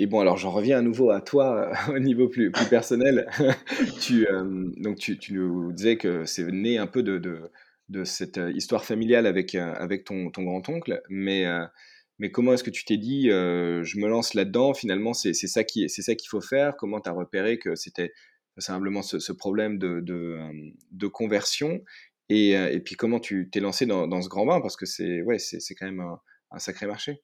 [0.00, 3.28] Et bon, alors j'en reviens à nouveau à toi au niveau plus, personnel.
[4.00, 7.50] tu, euh, donc tu, nous disais que c'est né un peu de,
[8.04, 11.66] cette euh, histoire familiale avec, euh, ton, grand-oncle, mais, euh,
[12.32, 15.90] comment est-ce que tu t'es dit, euh, je me lance là-dedans, finalement c'est ça qu'il
[16.30, 16.78] faut faire?
[16.78, 18.10] Comment tu as repéré que c'était
[18.56, 21.84] simplement ce, problème de, euh, conversion?
[22.30, 24.62] Et, euh, puis comment tu t'es lancé dans, ce grand bain?
[24.62, 25.36] Parce que c'est ouais,
[25.78, 26.02] quand même
[26.52, 27.20] un sacré marché.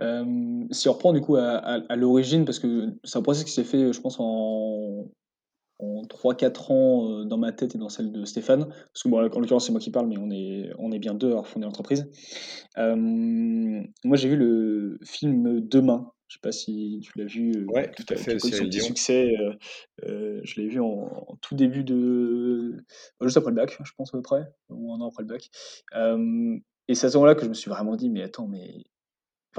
[0.00, 3.44] Hem, si on reprend du coup à à à l'origine parce que c'est un process
[3.44, 5.10] qui s'est fait, je pense en
[5.80, 8.66] en 3-4 ans, heu, dans ma tête et dans celle de Stéphane.
[8.68, 11.14] Parce que bon, en l'occurrence, c'est moi qui parle, mais on est on est bien
[11.14, 12.08] 2 à avoir fondé l'entreprise.
[12.76, 16.12] Hem, moi, j'ai vu le film Demain.
[16.28, 18.68] Je sais pas si tu l'as vu, Ouais, tout à fait, petit Dion.
[18.80, 19.34] succès,
[20.02, 22.76] je l'ai vu en en tout début de
[23.22, 25.50] juste après le bac, je pense à peu près, ou 1 an après le bac.
[26.88, 28.84] Et c'est à ce moment-là que je me suis vraiment dit: «Mais attends, mais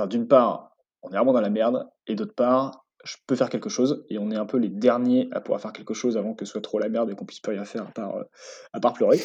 [0.10, 3.70] D'une part, on est vraiment dans la merde et d'autre part, je peux faire quelque
[3.70, 6.46] chose et on est un peu les derniers à pouvoir faire quelque chose avant que
[6.46, 8.26] ce soit trop la merde et qu'on puisse plus rien faire à part, heu,
[8.74, 9.20] à part pleurer.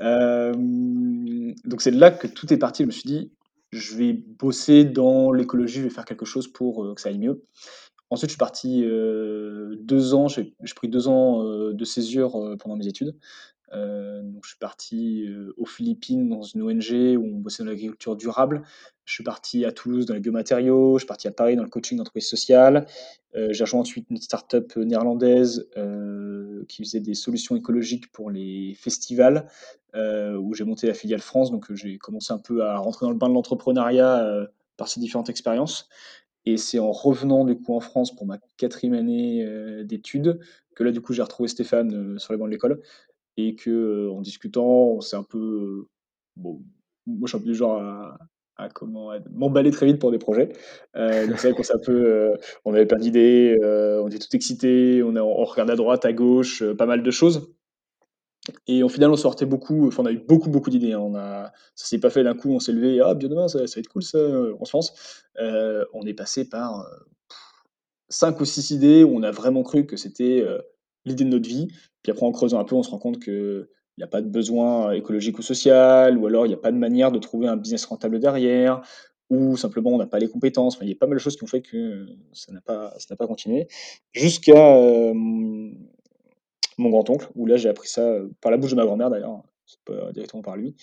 [0.00, 2.82] Hem, donc c'est de là que tout est parti.
[2.82, 3.32] Je me suis dit:
[3.70, 7.18] je vais bosser dans l'écologie, je vais faire quelque chose pour, heu, que ça aille
[7.18, 7.44] mieux.
[8.10, 12.86] Ensuite, je suis parti, heu, 2 ans, j'ai pris 2 ans, de césure, pendant mes
[12.88, 13.14] études.
[13.74, 17.70] Heu, donc je suis parti, heu, aux Philippines dans une ONG où on bossait dans
[17.70, 18.62] l'agriculture durable.
[19.04, 21.68] Je suis parti à Toulouse dans les biomatériaux, je suis parti à Paris dans le
[21.70, 22.86] coaching d'entreprise sociale.
[23.36, 25.68] Heu, j'ai rejoint ensuite une start-up néerlandaise,
[26.68, 29.46] qui faisait des solutions écologiques pour les festivals,
[29.96, 31.50] où j'ai monté la filiale France.
[31.50, 35.28] Donc, j'ai commencé un peu à rentrer dans le bain de l'entrepreneuriat, par ces différentes
[35.30, 35.88] expériences.
[36.46, 39.44] Et c'est en revenant du coup en France pour ma quatrième année,
[39.84, 40.38] d'études
[40.74, 42.80] que là, du coup, j'ai retrouvé Stéphane, sur les bancs de l'école
[43.38, 45.86] et que, en discutant, on s'est un peu,
[46.36, 46.60] bon,
[47.06, 47.80] moi je suis un peu du genre
[48.56, 49.12] à comment?
[49.32, 50.48] M'emballer très vite pour des projets.
[50.94, 52.34] Donc c'est vrai qu'on s'est un peu,
[52.66, 53.56] on avait plein d'idées,
[54.02, 57.10] on était tout excités, on a on regarde à droite, à gauche, pas mal de
[57.12, 57.54] choses.
[58.66, 61.00] Et au final, on sortait beaucoup, enfin on a eu beaucoup, beaucoup d'idées, hein.
[61.00, 63.66] On a ça s'est pas fait d'un coup, on s'est levé: «Ah bien demain, ça
[63.66, 64.18] ça va être cool ça,
[64.60, 65.24] on se lance».
[65.94, 66.86] On est passé par,
[68.10, 70.44] 5 ou 6 idées où on a vraiment cru que c'était,
[71.08, 71.68] l'idée de notre vie.
[72.02, 73.66] Puis après en creusant un peu, on se rend compte qu'il
[73.98, 76.78] y a pas de besoin écologique ou social, ou alors il y a pas de
[76.78, 78.82] manière de trouver un business rentable derrière,
[79.30, 80.78] ou simplement on n'a pas les compétences.
[80.82, 83.06] Il y a pas mal de choses qui ont fait que ça n'a pas ça
[83.10, 83.68] n'a pas continué.
[84.12, 84.54] Jusqu'à,
[86.78, 89.80] mon grand-oncle, où là j'ai appris ça, par la bouche de ma grand-mère d'ailleurs, c'est
[89.84, 90.74] pas directement par lui.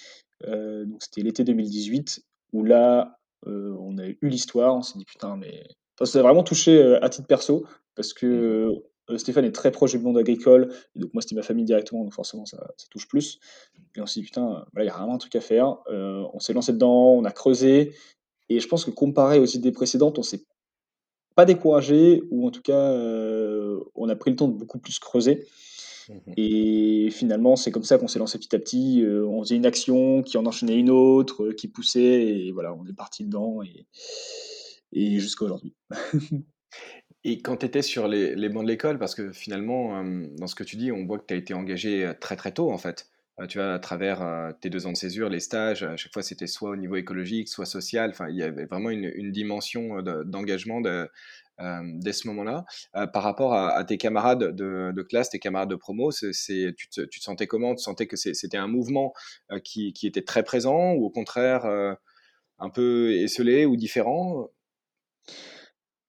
[0.47, 2.21] Heu, donc c'était l'été 2018
[2.53, 3.17] où là,
[3.47, 5.63] heu, on a eu l'histoire, on s'est dit: «Putain mais»
[6.03, 7.65] ça a vraiment touché, heu, à titre perso
[7.95, 8.82] parce que, Mmh
[9.17, 12.13] Stéphane est très proche du monde agricole et donc moi c'était ma famille directement, donc
[12.13, 13.39] forcément ça ça touche plus.
[13.95, 15.77] Et on s'est dit: «Putain, il y a vraiment un truc à faire».
[15.91, 17.93] Heu, on s'est lancé dedans, on a creusé
[18.49, 20.43] et je pense que comparé aux idées précédentes, on s'est
[21.35, 24.99] pas découragé ou en tout cas, heu, on a pris le temps de beaucoup plus
[24.99, 25.47] creuser.
[26.09, 26.33] Mmh mh.
[26.37, 30.23] Et finalement, c'est comme ça qu'on s'est lancé petit à petit, on faisait une action
[30.23, 32.01] qui en enchaînait une autre, qui poussait
[32.47, 33.85] et voilà, on est parti dedans et
[34.91, 35.75] et jusqu'à aujourd'hui.
[37.28, 40.53] Et quand tu étais sur les bancs de l'école, parce que finalement, hem, dans ce
[40.55, 42.78] que tu dis, on voit que tu as été engagé, heu, très, très tôt en
[42.78, 43.09] fait.
[43.41, 46.21] Heu, tu vois, à travers, tes 2 ans de césure, les stages, à chaque fois
[46.23, 50.82] c'était soit au niveau écologique, soit social, enfin il y avait vraiment une dimension, d'engagement
[50.82, 52.65] dès ce moment-là.
[53.13, 57.73] Par rapport à tes camarades de classe, tes camarades de promo, tu te sentais comment?
[57.76, 59.13] Tu sentais que c'était un mouvement,
[59.63, 61.65] qui qui était très présent ou au contraire,
[62.59, 64.49] un peu esseulé ou différent?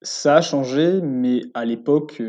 [0.03, 2.20] Ça a changé, mais à l'époque,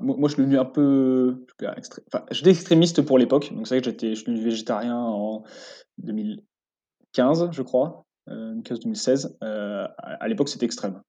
[0.00, 3.66] moi je suis devenu un peu, je pas, extré enfin, j'étais extrémiste pour l'époque, donc
[3.68, 5.44] c'est vrai que j'étais je suis devenu végétarien en
[5.98, 9.36] 2015, je crois, heu, 2015-2016.
[9.44, 11.00] Heu, à l'époque, c'était extrême.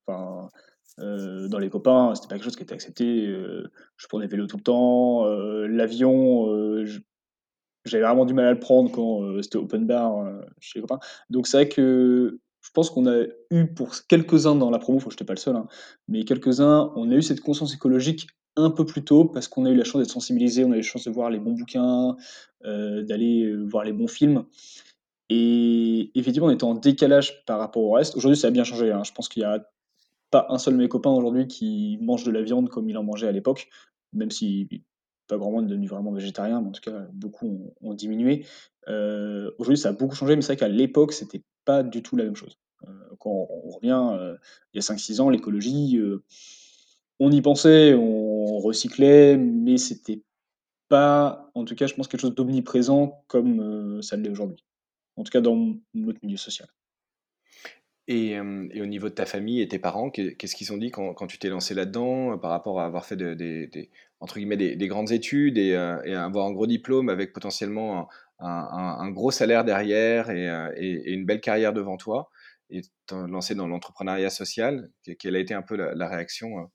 [1.00, 4.48] Heu, dans les copains, c'était pas quelque chose qui était accepté, heu, je prenais vélo
[4.48, 6.48] tout le temps, heu, l'avion,
[7.86, 10.26] j'avais vraiment du mal à le prendre quand, c'était open bar,
[10.60, 11.00] chez les copains.
[11.30, 15.10] Donc c'est vrai que je pense qu'on a eu pour quelques-uns dans la promo, enfin
[15.12, 15.68] j'étais pas le seul, hein,
[16.08, 19.70] mais quelques-uns, on a eu cette conscience écologique un peu plus tôt parce qu'on a
[19.72, 22.16] eu la chance d'être sensibilisés, on a eu la chance de voir les bons bouquins,
[22.66, 24.46] heu, d'aller, heu, voir les bons films
[25.30, 28.16] et effectivement, on était en décalage par rapport au reste.
[28.16, 29.04] Aujourd'hui, ça a bien changé, hein.
[29.04, 29.66] Je pense qu'il y a
[30.32, 33.04] pas un seul de mes copains aujourd'hui qui mange de la viande comme il en
[33.04, 33.70] mangeait à l'époque,
[34.14, 34.70] même si
[35.28, 38.46] pas grand monde est devenu vraiment végétarien, mais en tout cas, beaucoup ont diminué.
[38.90, 42.16] Heu, aujourd'hui, ça a beaucoup changé, mais c'est vrai qu'à l'époque, c'était pas du tout
[42.16, 42.58] la même chose.
[42.88, 42.90] Heu,
[43.20, 44.40] quand on revient, heu,
[44.74, 46.24] il y a 5-6 ans, l'écologie, heu,
[47.20, 50.22] on y pensait, on recyclait, mais c'était
[50.90, 54.64] pas, en tout cas, je pense, quelque chose d'omniprésent comme, ça l'est aujourd'hui.
[55.18, 56.70] En tout cas, dans notre milieu social.
[58.10, 61.28] Et, au niveau de ta famille et tes parents, qu'est qu'est-ce qu'ils ont dit quand
[61.28, 63.90] tu t'es lancé là-dedans, par rapport à avoir fait de des
[64.22, 65.72] entre guillemets «des des grandes études» et
[66.06, 68.08] et avoir un gros diplôme avec potentiellement
[68.46, 72.30] un un gros salaire derrière et heu, et une belle carrière devant toi
[72.70, 74.90] et te lancer dans l'entrepreneuriat social?
[75.06, 76.66] Que quelle a été un peu la réaction, heu?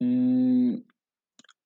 [0.00, 0.76] Mmh,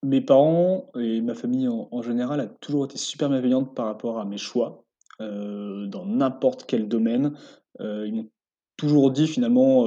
[0.05, 4.25] mes parents et ma famille en général a toujours été super bienveillante par rapport à
[4.27, 4.85] mes choix,
[5.21, 7.35] heu, dans n'importe quel domaine.
[7.81, 8.31] Ils m'ont
[8.77, 9.87] toujours dit finalement,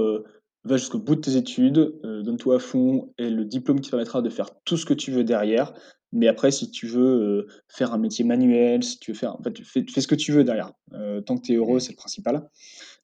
[0.65, 4.21] «Va jusqu'au bout de tes études, donne-toi à fond et le diplôme qui te permettra
[4.21, 5.73] de faire tout ce que tu veux derrière.
[6.13, 9.43] Mais après si tu veux, heu, faire un métier manuel, si tu veux faire en
[9.43, 10.71] fait, fais fais ce que tu veux derrière.
[10.93, 11.81] Heu, tant que tu es heureux, Mmh.
[11.81, 12.49] c'est le principal».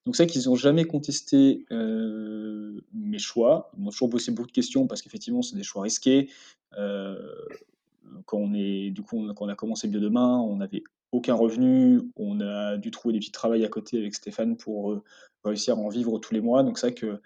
[0.06, 3.70] Donc c'est vrai qu'ils ont jamais contesté, heu, mes choix.
[3.76, 6.30] Ils m'ont toujours posé beaucoup de questions parce qu'effectivement, c'est des choix risqués.
[8.26, 10.82] Quand on est du coup, on quand on a commencé Bio Demain, on n'avait
[11.12, 12.00] aucun revenu.
[12.16, 15.02] On a dû trouver des petits travails à côté avec Stéphane pour,
[15.44, 16.62] réussir à en vivre tous les mois.
[16.62, 17.20] Donc c'est vrai que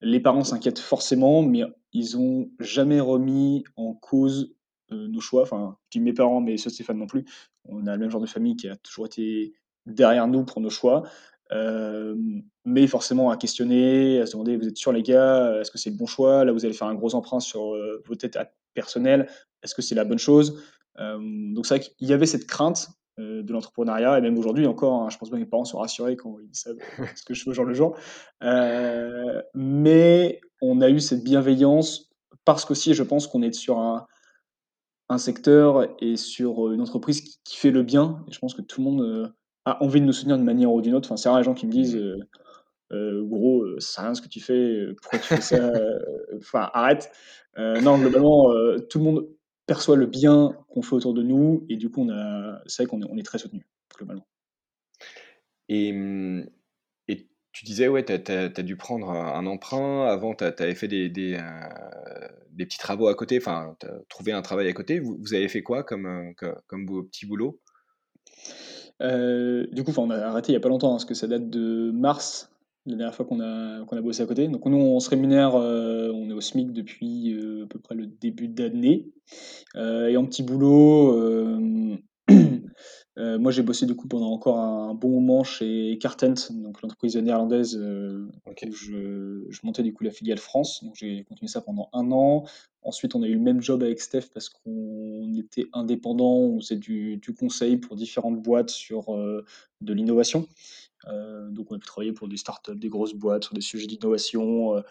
[0.00, 1.62] les parents s'inquiètent forcément, mais
[1.92, 4.53] ils ont jamais remis en cause,
[4.90, 5.42] nos choix.
[5.42, 7.24] Enfin, je dis mes parents, mais ceux de Stéphane non plus.
[7.64, 9.54] On a le même genre de famille qui a toujours été
[9.86, 11.02] derrière nous pour nos choix.
[12.64, 15.60] mais forcément à questionner, à se demander: «Vous êtes sûrs les gars?
[15.60, 16.44] Est-ce que c'est le bon choix?
[16.44, 17.76] Là, vous allez faire un gros emprunt sur,
[18.06, 18.38] vos têtes
[18.74, 19.28] personnelles.
[19.62, 20.62] Est-ce que c'est la bonne chose?»
[20.98, 25.10] donc c'est vrai qu'il y avait cette crainte, de l'entrepreneuriat et même aujourd'hui encore, hein,
[25.10, 26.78] je pense que mes parents sont rassurés quand ils savent
[27.16, 27.96] ce que je fais au jour le jour.
[29.54, 32.10] mais on a eu cette bienveillance
[32.44, 34.06] parce qu'aussi je pense qu'on est sur un
[35.08, 38.80] un secteur et sur, une entreprise qui fait le bien et je pense que tout
[38.80, 39.34] le monde,
[39.66, 41.08] a envie de nous soutenir d'une manière ou d'une autre.
[41.08, 41.98] Enfin, c'est rare les gens qui me disent,
[42.90, 43.28] Mmh.
[43.28, 45.72] «Gros, ça rien ce que tu fais, pourquoi tu fais ça?
[46.36, 47.10] Enfin arrête».
[47.56, 48.52] non globalement,
[48.90, 49.28] tout le monde
[49.66, 52.90] perçoit le bien qu'on fait autour de nous et du coup on a c'est vrai
[52.90, 53.64] qu'on est on est très soutenus,
[53.96, 54.26] globalement.
[55.68, 56.44] Mmh et
[57.54, 60.06] tu disais, ouais, tu as dû prendre un emprunt.
[60.06, 61.38] Avant, tu avais fait des des,
[62.66, 64.98] petits travaux à côté, enfin, tu as trouvé un travail à côté.
[65.00, 67.60] Vous avez fait quoi comme, co comme petit boulot?
[69.00, 71.28] Heu, du coup, on a arrêté il y a pas longtemps, hein, parce que ça
[71.28, 72.50] date de mars,
[72.86, 74.48] la dernière fois qu'on a qu'on a bossé à côté.
[74.48, 78.48] Donc nous, on se rémunère, on est au SMIC depuis, à peu près le début
[78.48, 79.12] d'année.
[79.76, 82.00] Et en petit boulot,
[83.18, 87.16] heu, moi j'ai bossé du coup pendant encore un bon moment chez Cartent, donc l'entreprise
[87.16, 88.66] néerlandaise, heu, où OK.
[88.72, 90.82] je je montais du coup la filiale France.
[90.84, 92.44] Donc j'ai continué ça pendant un an.
[92.82, 96.76] Ensuite, on a eu le même job avec Steph parce qu'on était indépendant, on faisait
[96.76, 99.44] du du conseil pour différentes boîtes sur, heu,
[99.80, 100.46] de l'innovation.
[101.08, 103.86] Heu, donc on a pu travailler pour des startups, des grosses boîtes sur des sujets
[103.88, 104.82] d'innovation,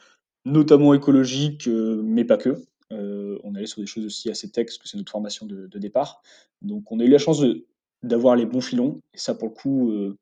[0.46, 2.62] notamment écologiques, mais pas que.
[2.92, 5.80] On allait sur des choses aussi assez tech, parce que c'est notre formation de de
[5.80, 6.22] départ.
[6.62, 7.66] Donc on a eu la chance de
[8.04, 10.18] d'avoir les bons filons et ça pour le coup, heu,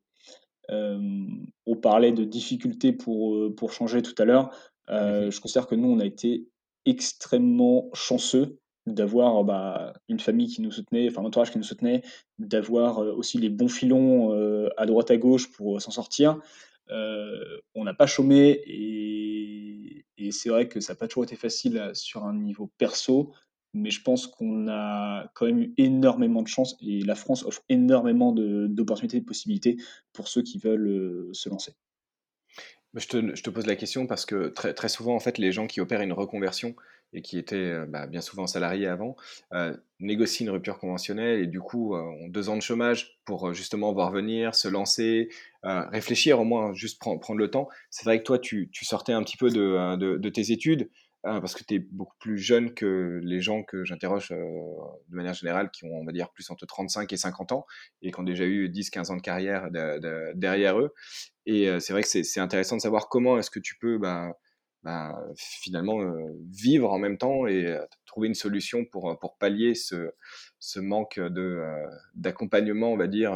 [0.70, 4.52] hem, on parlait de difficultés pour, heu, pour changer tout à l'heure.
[4.90, 6.48] Heu, Mmh je considère que nous, on a été
[6.86, 12.02] extrêmement chanceux d'avoir, bah, une famille qui nous soutenait, enfin un entourage qui nous soutenait,
[12.40, 14.32] d'avoir, aussi les bons filons,
[14.78, 16.40] à droite à gauche pour, s'en sortir.
[16.90, 21.92] On n'a pas chômé et et c'est vrai que ça n'a pas toujours été facile,
[21.96, 23.34] sur un niveau perso,
[23.74, 27.63] mais je pense qu'on a quand même eu énormément de chance et la France offre
[27.69, 29.78] énormément d'opportunités, de possibilités
[30.13, 31.74] pour ceux qui veulent, heu, se lancer.
[32.93, 35.51] Je te je te pose la question parce que très très souvent, en fait, les
[35.53, 36.76] gens qui opèrent une reconversion
[37.13, 39.15] et qui étaient, heu, bah, bien souvent salariés avant,
[39.53, 43.93] heu, négocient une rupture conventionnelle et du coup, ont 2 ans de chômage pour, justement
[43.93, 45.30] voir venir, se lancer,
[45.63, 47.69] réfléchir au moins, juste pren prendre le temps.
[47.91, 50.89] C'est vrai que toi, tu tu sortais un petit peu de de tes études,
[51.28, 54.38] heu, parce que tu es beaucoup plus jeune que les gens que j'interroge, heu,
[55.09, 57.65] de manière générale qui ont, on va dire, plus entre 35 et 50 ans
[58.01, 60.93] et qui ont déjà eu 10-15 ans de carrière de de derrière eux.
[61.47, 64.34] Et heu, c'est vrai que c'est intéressant de savoir comment est-ce que tu peux, ben,
[65.38, 66.15] finalement, heu,
[66.51, 71.19] vivre en même temps et trouver une solution pour, pallier ce manque
[72.15, 73.34] d'accompagnement, on va dire,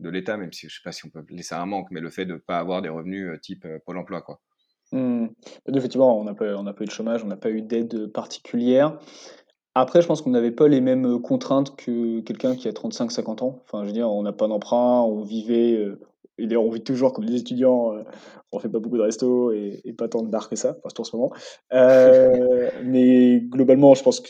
[0.00, 2.10] de l'État, même si je sais pas si on peut ça un manque, mais le
[2.10, 4.40] fait de pas avoir des revenus, type, Pôle emploi, quoi.
[4.92, 5.26] Mmh.
[5.74, 8.98] Effectivement, on n'a pas eu de chômage, on n'a pas eu d'aide, particulière.
[9.74, 13.42] Après, je pense qu'on n'avait pas les mêmes, heu, contraintes que quelqu'un qui a 35-50
[13.42, 13.62] ans.
[13.64, 16.00] Enfin, je veux dire, on n'a pas d'emprunt, on vivait, heu
[16.38, 18.04] et d'ailleurs, on vit toujours comme des étudiants, heu,
[18.52, 21.02] on fait pas beaucoup de restos et pas tant de bars que ça, enfin surtout
[21.02, 21.32] en ce moment.
[21.72, 24.20] Heu, mais globalement, je pense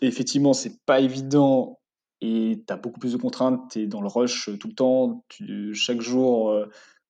[0.00, 1.80] qu'effectivement, c'est pas évident
[2.20, 3.70] et tu as beaucoup plus de contraintes.
[3.70, 5.24] Tu es dans le rush, tout le temps.
[5.72, 6.50] Chaque jour,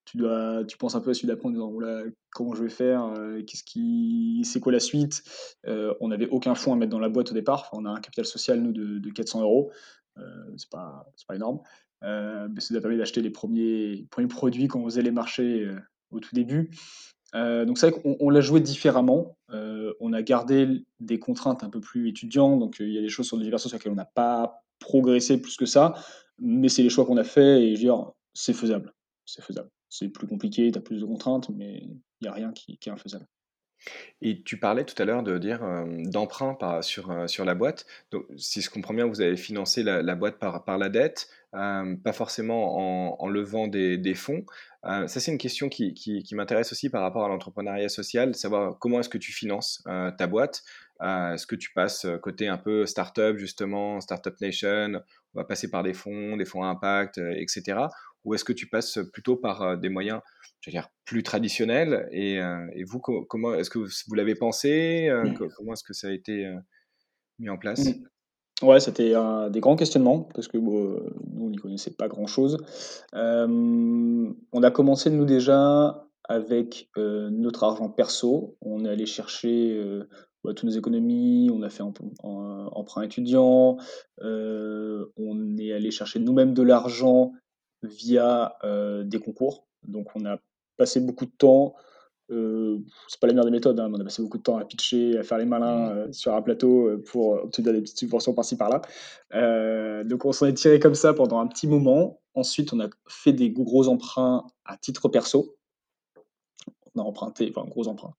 [0.06, 2.02] tu dois tu penses un peu à celui d'après en disant: «Ouh là,
[2.32, 3.06] comment je vais faire?
[3.18, 5.22] Heu, qu'est-ce qui c'est quoi la suite?»
[5.66, 7.70] Heu, on n'avait aucun fonds à mettre dans la boîte au départ.
[7.72, 9.70] On a un capital social nous de de 400 €.
[10.18, 10.22] Heu,
[10.56, 11.60] c'est pas pas énorme.
[12.02, 15.68] Mais ça nous a permis d'acheter les premiers premiers produits quand on faisait les marchés,
[16.10, 16.70] au tout début.
[17.34, 19.36] Donc c'est vrai qu'on on l'a joué différemment.
[20.00, 23.26] On a gardé des contraintes un peu plus étudiants, donc il y a des choses
[23.26, 25.94] sur Diversos sur lesquelles on n'a pas progressé plus que ça,
[26.38, 28.92] mais c'est les choix qu'on a faits et je veux dire, c'est faisable.
[29.26, 29.70] C'est faisable.
[29.96, 31.82] C'est plus compliqué, tu as plus de contraintes, mais
[32.20, 33.26] il y a rien qui est infaisable.
[34.22, 37.86] Et tu parlais tout à l'heure de dire, hem, d'emprunt sur, heu, sur la boîte.
[38.10, 42.00] Donc si je comprends bien, vous avez financé la boîte par par la dette, hem,
[42.02, 44.44] pas forcément en levant des des fonds.
[44.82, 48.78] Ça, c'est une question qui qui qui m'intéresse aussi par rapport à l'entrepreneuriat social, savoir
[48.80, 49.82] comment est-ce que tu finances,
[50.18, 50.62] ta boîte?
[51.02, 55.00] Est-ce que tu passes, côté un peu start-up justement, Startup Nation,
[55.34, 57.90] on va passer par des fonds, des fonds à impact, heu et cetera?
[58.24, 60.20] Ou est-ce que tu passes, plutôt par, heu, des moyens
[60.60, 62.08] je veux dire, plus traditionnel.
[62.10, 65.08] Et, et vous, co comment est-ce que vous vous l'avez pensé?
[65.10, 66.50] Heu, co comment est-ce que ça a été,
[67.38, 67.58] mis en Mmh.
[67.58, 67.88] place?
[68.62, 70.96] Ouais, c'était un des grands questionnements parce que, bon,
[71.32, 72.56] nous, on n'y connaissait pas grand-chose.
[73.12, 78.56] On a commencé, nous, déjà avec, notre argent perso.
[78.62, 79.78] On est allé chercher,
[80.44, 83.76] bah, toutes nos économies, on a fait em emprunt étudiant,
[84.22, 87.32] on est allé chercher nous-mêmes de l'argent
[87.86, 88.56] via
[89.04, 89.66] des concours.
[89.86, 90.38] Donc on a
[90.76, 91.74] passé beaucoup de temps
[92.30, 92.78] euh,
[93.08, 95.18] c'est pas la meilleure des méthodes, hein, on a passé beaucoup de temps à pitcher,
[95.18, 95.98] à faire les malins mmh.
[95.98, 98.80] euh, sur un plateau euh, pour obtenir des petites subventions par-ci par-là.
[100.04, 102.20] donc on s'en est tiré comme ça pendant un petit moment.
[102.34, 105.54] Ensuite, on a fait des gros emprunts à titre perso.
[106.94, 108.14] On a emprunté, enfin, gros emprunts.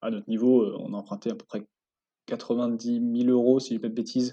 [0.00, 1.64] à notre niveau, on a emprunté à peu près
[2.26, 4.32] 90 000 euros, si je dis pas de bêtises,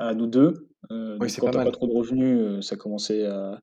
[0.00, 0.66] à nous deux.
[0.90, 3.60] oui, quand pas trop de revenus, ça commençait à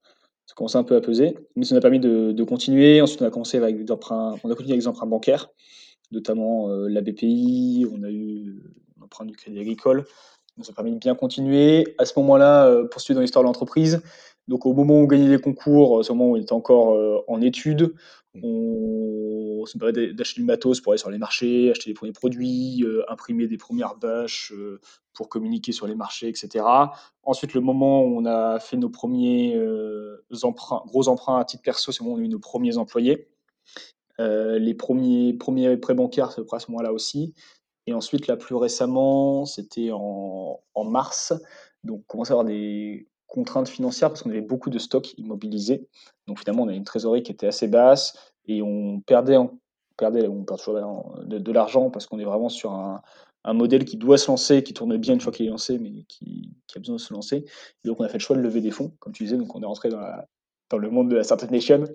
[0.47, 3.01] ça commençait un peu à peser, mais ça nous a permis de, continuer.
[3.01, 5.49] Ensuite, on a commencé avec des emprunts, on a continué avec des emprunts bancaires,
[6.11, 8.63] notamment euh, la BPI, on a eu
[8.99, 10.05] l'emprunt du Crédit Agricole.
[10.07, 11.95] Ça nous a permis de bien continuer.
[11.97, 14.01] À ce moment-là, euh, poursuivre dans l'histoire de l'entreprise.
[14.47, 17.19] Donc, au moment où on gagnait les concours, au moment où on était encore euh,
[17.27, 17.93] en études,
[18.41, 22.85] on, se permet d'acheter du matos pour aller sur les marchés, acheter les premiers produits,
[23.09, 24.53] imprimer des premières bâches
[25.17, 26.63] pour communiquer sur les marchés, etc.
[27.23, 31.63] Ensuite, le moment où on a fait nos premiers euh, emprunts, gros emprunts à titre
[31.63, 33.27] perso, c'est le moment où on a eu nos premiers employés.
[34.19, 37.33] Euh, les premiers, premiers prêts bancaires, c'est à ce moment-là aussi.
[37.87, 41.33] Et ensuite, là, plus récemment, c'était en, mars.
[41.83, 45.87] Donc, on commence à avoir des contraintes financières parce qu'on avait beaucoup de stocks immobilisés.
[46.27, 49.59] Donc, finalement, on a une trésorerie qui était assez basse et on perdait, on
[49.97, 53.01] perdait, on perd toujours de l'argent parce qu'on est vraiment sur un,
[53.47, 56.03] un modèle qui doit se lancer, qui tourne bien une fois qu'il est lancé, mais
[56.09, 57.45] qui, a besoin de se lancer.
[57.85, 59.61] donc on a fait le choix de lever des fonds, comme tu disais, donc on
[59.61, 60.01] est rentré dans,
[60.69, 61.85] dans le monde de la Startup Nation.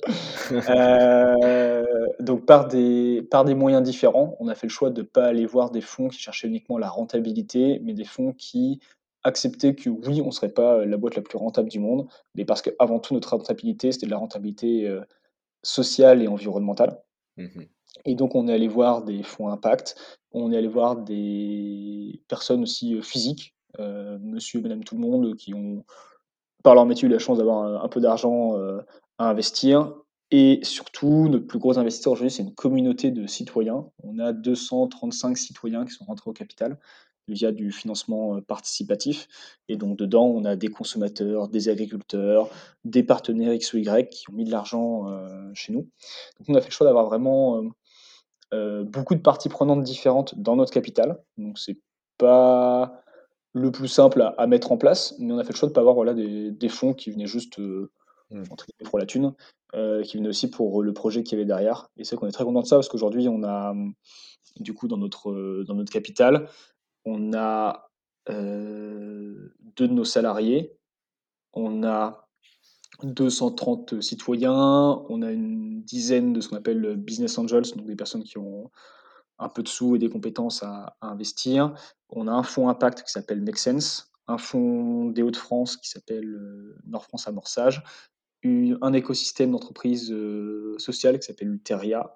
[0.51, 1.85] Euh,
[2.21, 5.27] donc par des, par des moyens différents, on a fait le choix de ne pas
[5.27, 8.81] aller voir des fonds qui cherchaient uniquement la rentabilité, mais des fonds qui
[9.25, 12.45] acceptaient que oui, on ne serait pas la boîte la plus rentable du monde, mais
[12.45, 15.03] parce qu'avant tout, notre rentabilité, c'était de la rentabilité euh,
[15.63, 17.01] sociale et environnementale.
[17.37, 17.63] Mmh
[18.05, 19.97] et donc, on est allé voir des fonds impact,
[20.33, 25.01] on est allé voir des personnes aussi euh, physiques, euh, monsieur et madame tout le
[25.01, 25.85] monde, qui ont,
[26.63, 28.81] par leur métier, eu la chance d'avoir un, peu d'argent euh,
[29.19, 29.95] à investir.
[30.31, 33.91] Et surtout, notre plus gros investisseur aujourd'hui, c'est une communauté de citoyens.
[34.03, 36.79] On a 235 citoyens qui sont rentrés au capital
[37.29, 39.29] via du financement participatif.
[39.69, 42.49] Et donc dedans, on a des consommateurs, des agriculteurs,
[42.85, 45.07] des partenaires X ou Y qui ont mis de l'argent
[45.55, 45.89] chez nous.
[46.39, 47.63] Donc on a fait le choix d'avoir vraiment
[48.53, 51.19] euh, beaucoup de parties prenantes différentes dans notre capital.
[51.39, 51.79] Donc c'est
[52.19, 53.03] pas
[53.55, 55.75] le plus simple à, mettre en place, mais on a fait le choix de ne
[55.75, 57.91] pas avoir voilà, des, fonds qui venaient juste euh,
[58.31, 58.43] mmh.
[58.85, 59.35] pour la thune,
[59.75, 61.89] euh, qui venaient aussi pour le projet qu'il y avait derrière.
[61.97, 63.75] Et c'est qu'on est très content de ça parce qu'aujourd'hui, on a
[64.61, 66.49] du coup dans notre, dans notre capital,
[67.05, 67.89] on a
[68.29, 70.77] deux de nos salariés,
[71.53, 72.29] on a
[73.03, 78.23] 230 citoyens, on a une dizaine de ce qu'on appelle business angels, donc des personnes
[78.23, 78.71] qui ont
[79.39, 81.75] un peu de sous et des compétences à, investir.
[82.11, 83.59] On a un fonds impact qui s'appelle Make
[84.29, 87.83] un fonds des Hauts-de-France qui s'appelle euh, Nord-France Amorçage,
[88.45, 92.15] un écosystème d'entreprise euh, sociale qui s'appelle Uteria,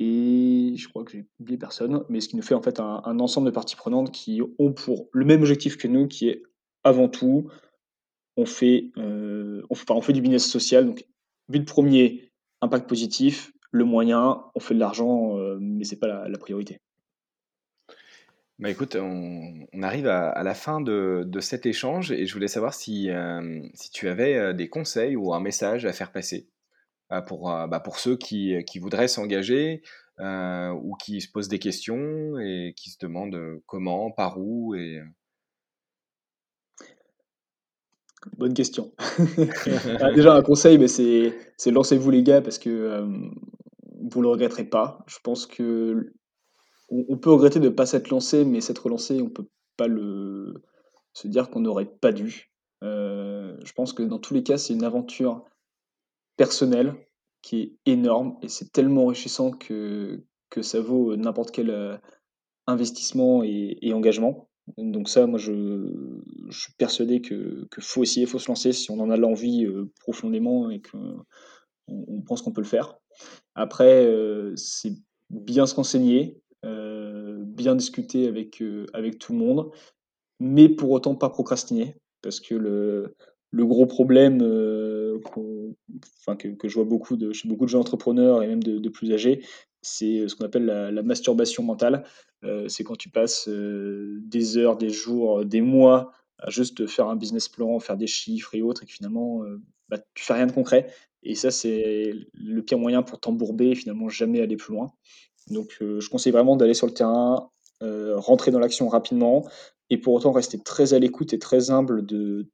[0.00, 3.20] et je crois que j'ai oublié personne, mais ce qui nous fait en fait un,
[3.20, 6.42] ensemble de parties prenantes qui ont pour le même objectif que nous, qui est
[6.82, 7.50] avant tout
[8.36, 10.86] on fait, euh, on, fait, du business social.
[10.86, 11.04] Donc,
[11.48, 12.30] but premier,
[12.62, 13.52] impact positif.
[13.72, 16.80] Le moyen, on fait de l'argent, euh, mais ce n'est pas la, priorité.
[18.58, 23.10] Bah écoute, on, arrive à, la fin de, cet échange et je voulais savoir si,
[23.10, 26.48] euh, si tu avais des conseils ou un message à faire passer
[27.26, 29.82] pour, bah pour ceux qui, qui voudraient s'engager
[30.18, 35.00] ou qui se posent des questions et qui se demandent comment, par où et
[38.36, 38.92] Bonne question.
[40.00, 41.34] Ah, déjà, un conseil, mais c'est,
[41.66, 45.04] lancez-vous les gars parce que euh, vous ne le regretterez pas.
[45.06, 46.12] Je pense que
[46.88, 49.46] on, peut regretter de ne pas s'être lancé, mais s'être lancé, on ne peut
[49.76, 50.54] pas le,
[51.12, 52.50] se dire qu'on n'aurait pas dû.
[52.82, 55.44] Euh, je pense que dans tous les cas, c'est une aventure
[56.36, 56.94] personnelle
[57.42, 61.96] qui est énorme et c'est tellement enrichissant que, que ça vaut n'importe quel euh,
[62.66, 64.50] investissement et engagement.
[64.76, 66.20] Donc ça, moi, je,
[66.50, 70.70] suis persuadé que, faut essayer, faut se lancer si on en a l'envie euh, profondément
[70.70, 71.24] et qu'on
[71.88, 72.98] on pense qu'on peut le faire.
[73.54, 74.94] Après, euh, c'est
[75.30, 78.62] bien se renseigner, bien discuter avec,
[78.92, 79.70] avec tout le monde,
[80.38, 83.16] mais pour autant pas procrastiner, parce que le,
[83.50, 84.40] le gros problème
[86.20, 89.44] enfin, que, je vois beaucoup chez beaucoup de gens entrepreneurs et même de, plus âgés,
[89.82, 92.04] c'est ce qu'on appelle la, masturbation mentale.
[92.68, 97.48] c'est quand tu passes des heures, des jours, des mois à juste faire un business
[97.48, 99.42] plan, faire des chiffres et autres, et que finalement,
[99.88, 100.92] bah, tu fais rien de concret.
[101.22, 104.92] Et ça, c'est le pire moyen pour t'embourber et finalement jamais aller plus loin.
[105.48, 109.46] Donc, je conseille vraiment d'aller sur le terrain, rentrer dans l'action rapidement,
[109.90, 112.48] et pour autant rester très à l'écoute et très humble de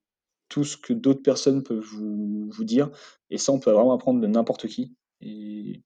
[0.48, 2.90] tout ce que d'autres personnes peuvent vous, vous dire.
[3.30, 4.94] Et ça, on peut vraiment apprendre de n'importe qui.
[5.20, 5.82] Et,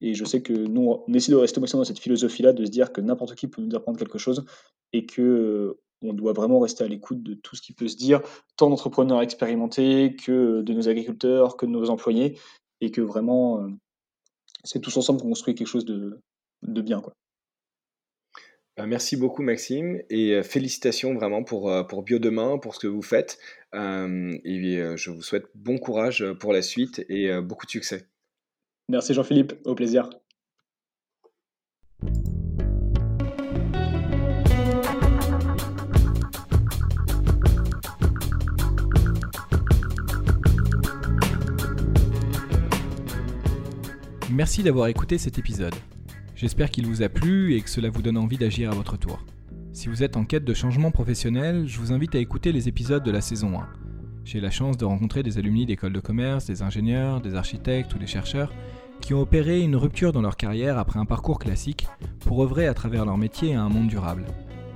[0.00, 2.92] et, je sais que nous, on essaie de rester dans cette philosophie-là, de se dire
[2.92, 4.44] que n'importe qui peut nous apprendre quelque chose
[4.92, 7.96] et que euh, on doit vraiment rester à l'écoute de tout ce qui peut se
[7.96, 8.20] dire,
[8.56, 12.38] tant d'entrepreneurs expérimentés que de nos agriculteurs, que de nos employés,
[12.80, 13.68] et que vraiment, euh,
[14.64, 16.18] c'est tous ensemble qu'on construit quelque chose de,
[16.62, 17.00] de bien.
[17.00, 17.12] Quoi.
[18.76, 23.38] Bah, merci beaucoup Maxime et félicitations vraiment pour, pour Biodemain, pour ce que vous faites.
[23.74, 28.06] et je vous souhaite bon courage pour la suite et beaucoup de succès.
[28.88, 30.08] Merci Jean-Philippe, au plaisir.
[44.32, 45.74] Merci d'avoir écouté cet épisode.
[46.42, 49.24] J'espère qu'il vous a plu et que cela vous donne envie d'agir à votre tour.
[49.72, 53.04] Si vous êtes en quête de changement professionnel, je vous invite à écouter les épisodes
[53.04, 53.68] de la saison 1.
[54.24, 57.98] J'ai la chance de rencontrer des alumni d'écoles de commerce, des ingénieurs, des architectes ou
[57.98, 58.52] des chercheurs
[59.00, 61.86] qui ont opéré une rupture dans leur carrière après un parcours classique
[62.18, 64.24] pour œuvrer à travers leur métier à un monde durable.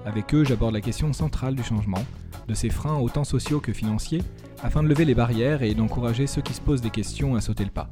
[0.05, 2.05] Avec eux, j'aborde la question centrale du changement,
[2.47, 4.23] de ses freins autant sociaux que financiers,
[4.63, 7.65] afin de lever les barrières et d'encourager ceux qui se posent des questions à sauter
[7.65, 7.91] le pas.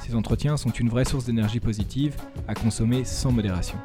[0.00, 2.16] Ces entretiens sont une vraie source d'énergie positive
[2.48, 3.76] à consommer sans modération.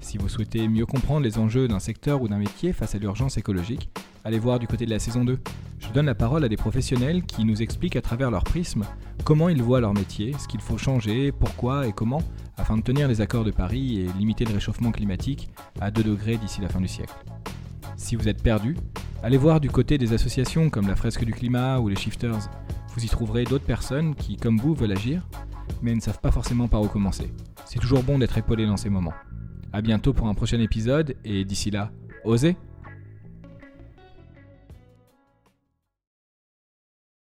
[0.00, 3.38] Si vous souhaitez mieux comprendre les enjeux d'un secteur ou d'un métier face à l'urgence
[3.38, 3.88] écologique,
[4.24, 5.38] allez voir du côté de la saison 2.
[5.78, 8.84] Je donne la parole à des professionnels qui nous expliquent à travers leur prisme
[9.24, 12.22] comment ils voient leur métier, ce qu'il faut changer, pourquoi et comment,
[12.56, 15.48] afin de tenir les accords de Paris et limiter le réchauffement climatique
[15.80, 17.14] à 2 degrés d'ici la fin du siècle.
[17.96, 18.76] Si vous êtes perdu,
[19.22, 22.48] allez voir du côté des associations comme la Fresque du Climat ou les Shifters.
[22.96, 25.28] Vous y trouverez d'autres personnes qui, comme vous, veulent agir,
[25.82, 27.30] mais ne savent pas forcément par où commencer.
[27.66, 29.12] C'est toujours bon d'être épaulé dans ces moments.
[29.74, 31.90] A bientôt pour un prochain épisode, et d'ici là,
[32.24, 32.56] osez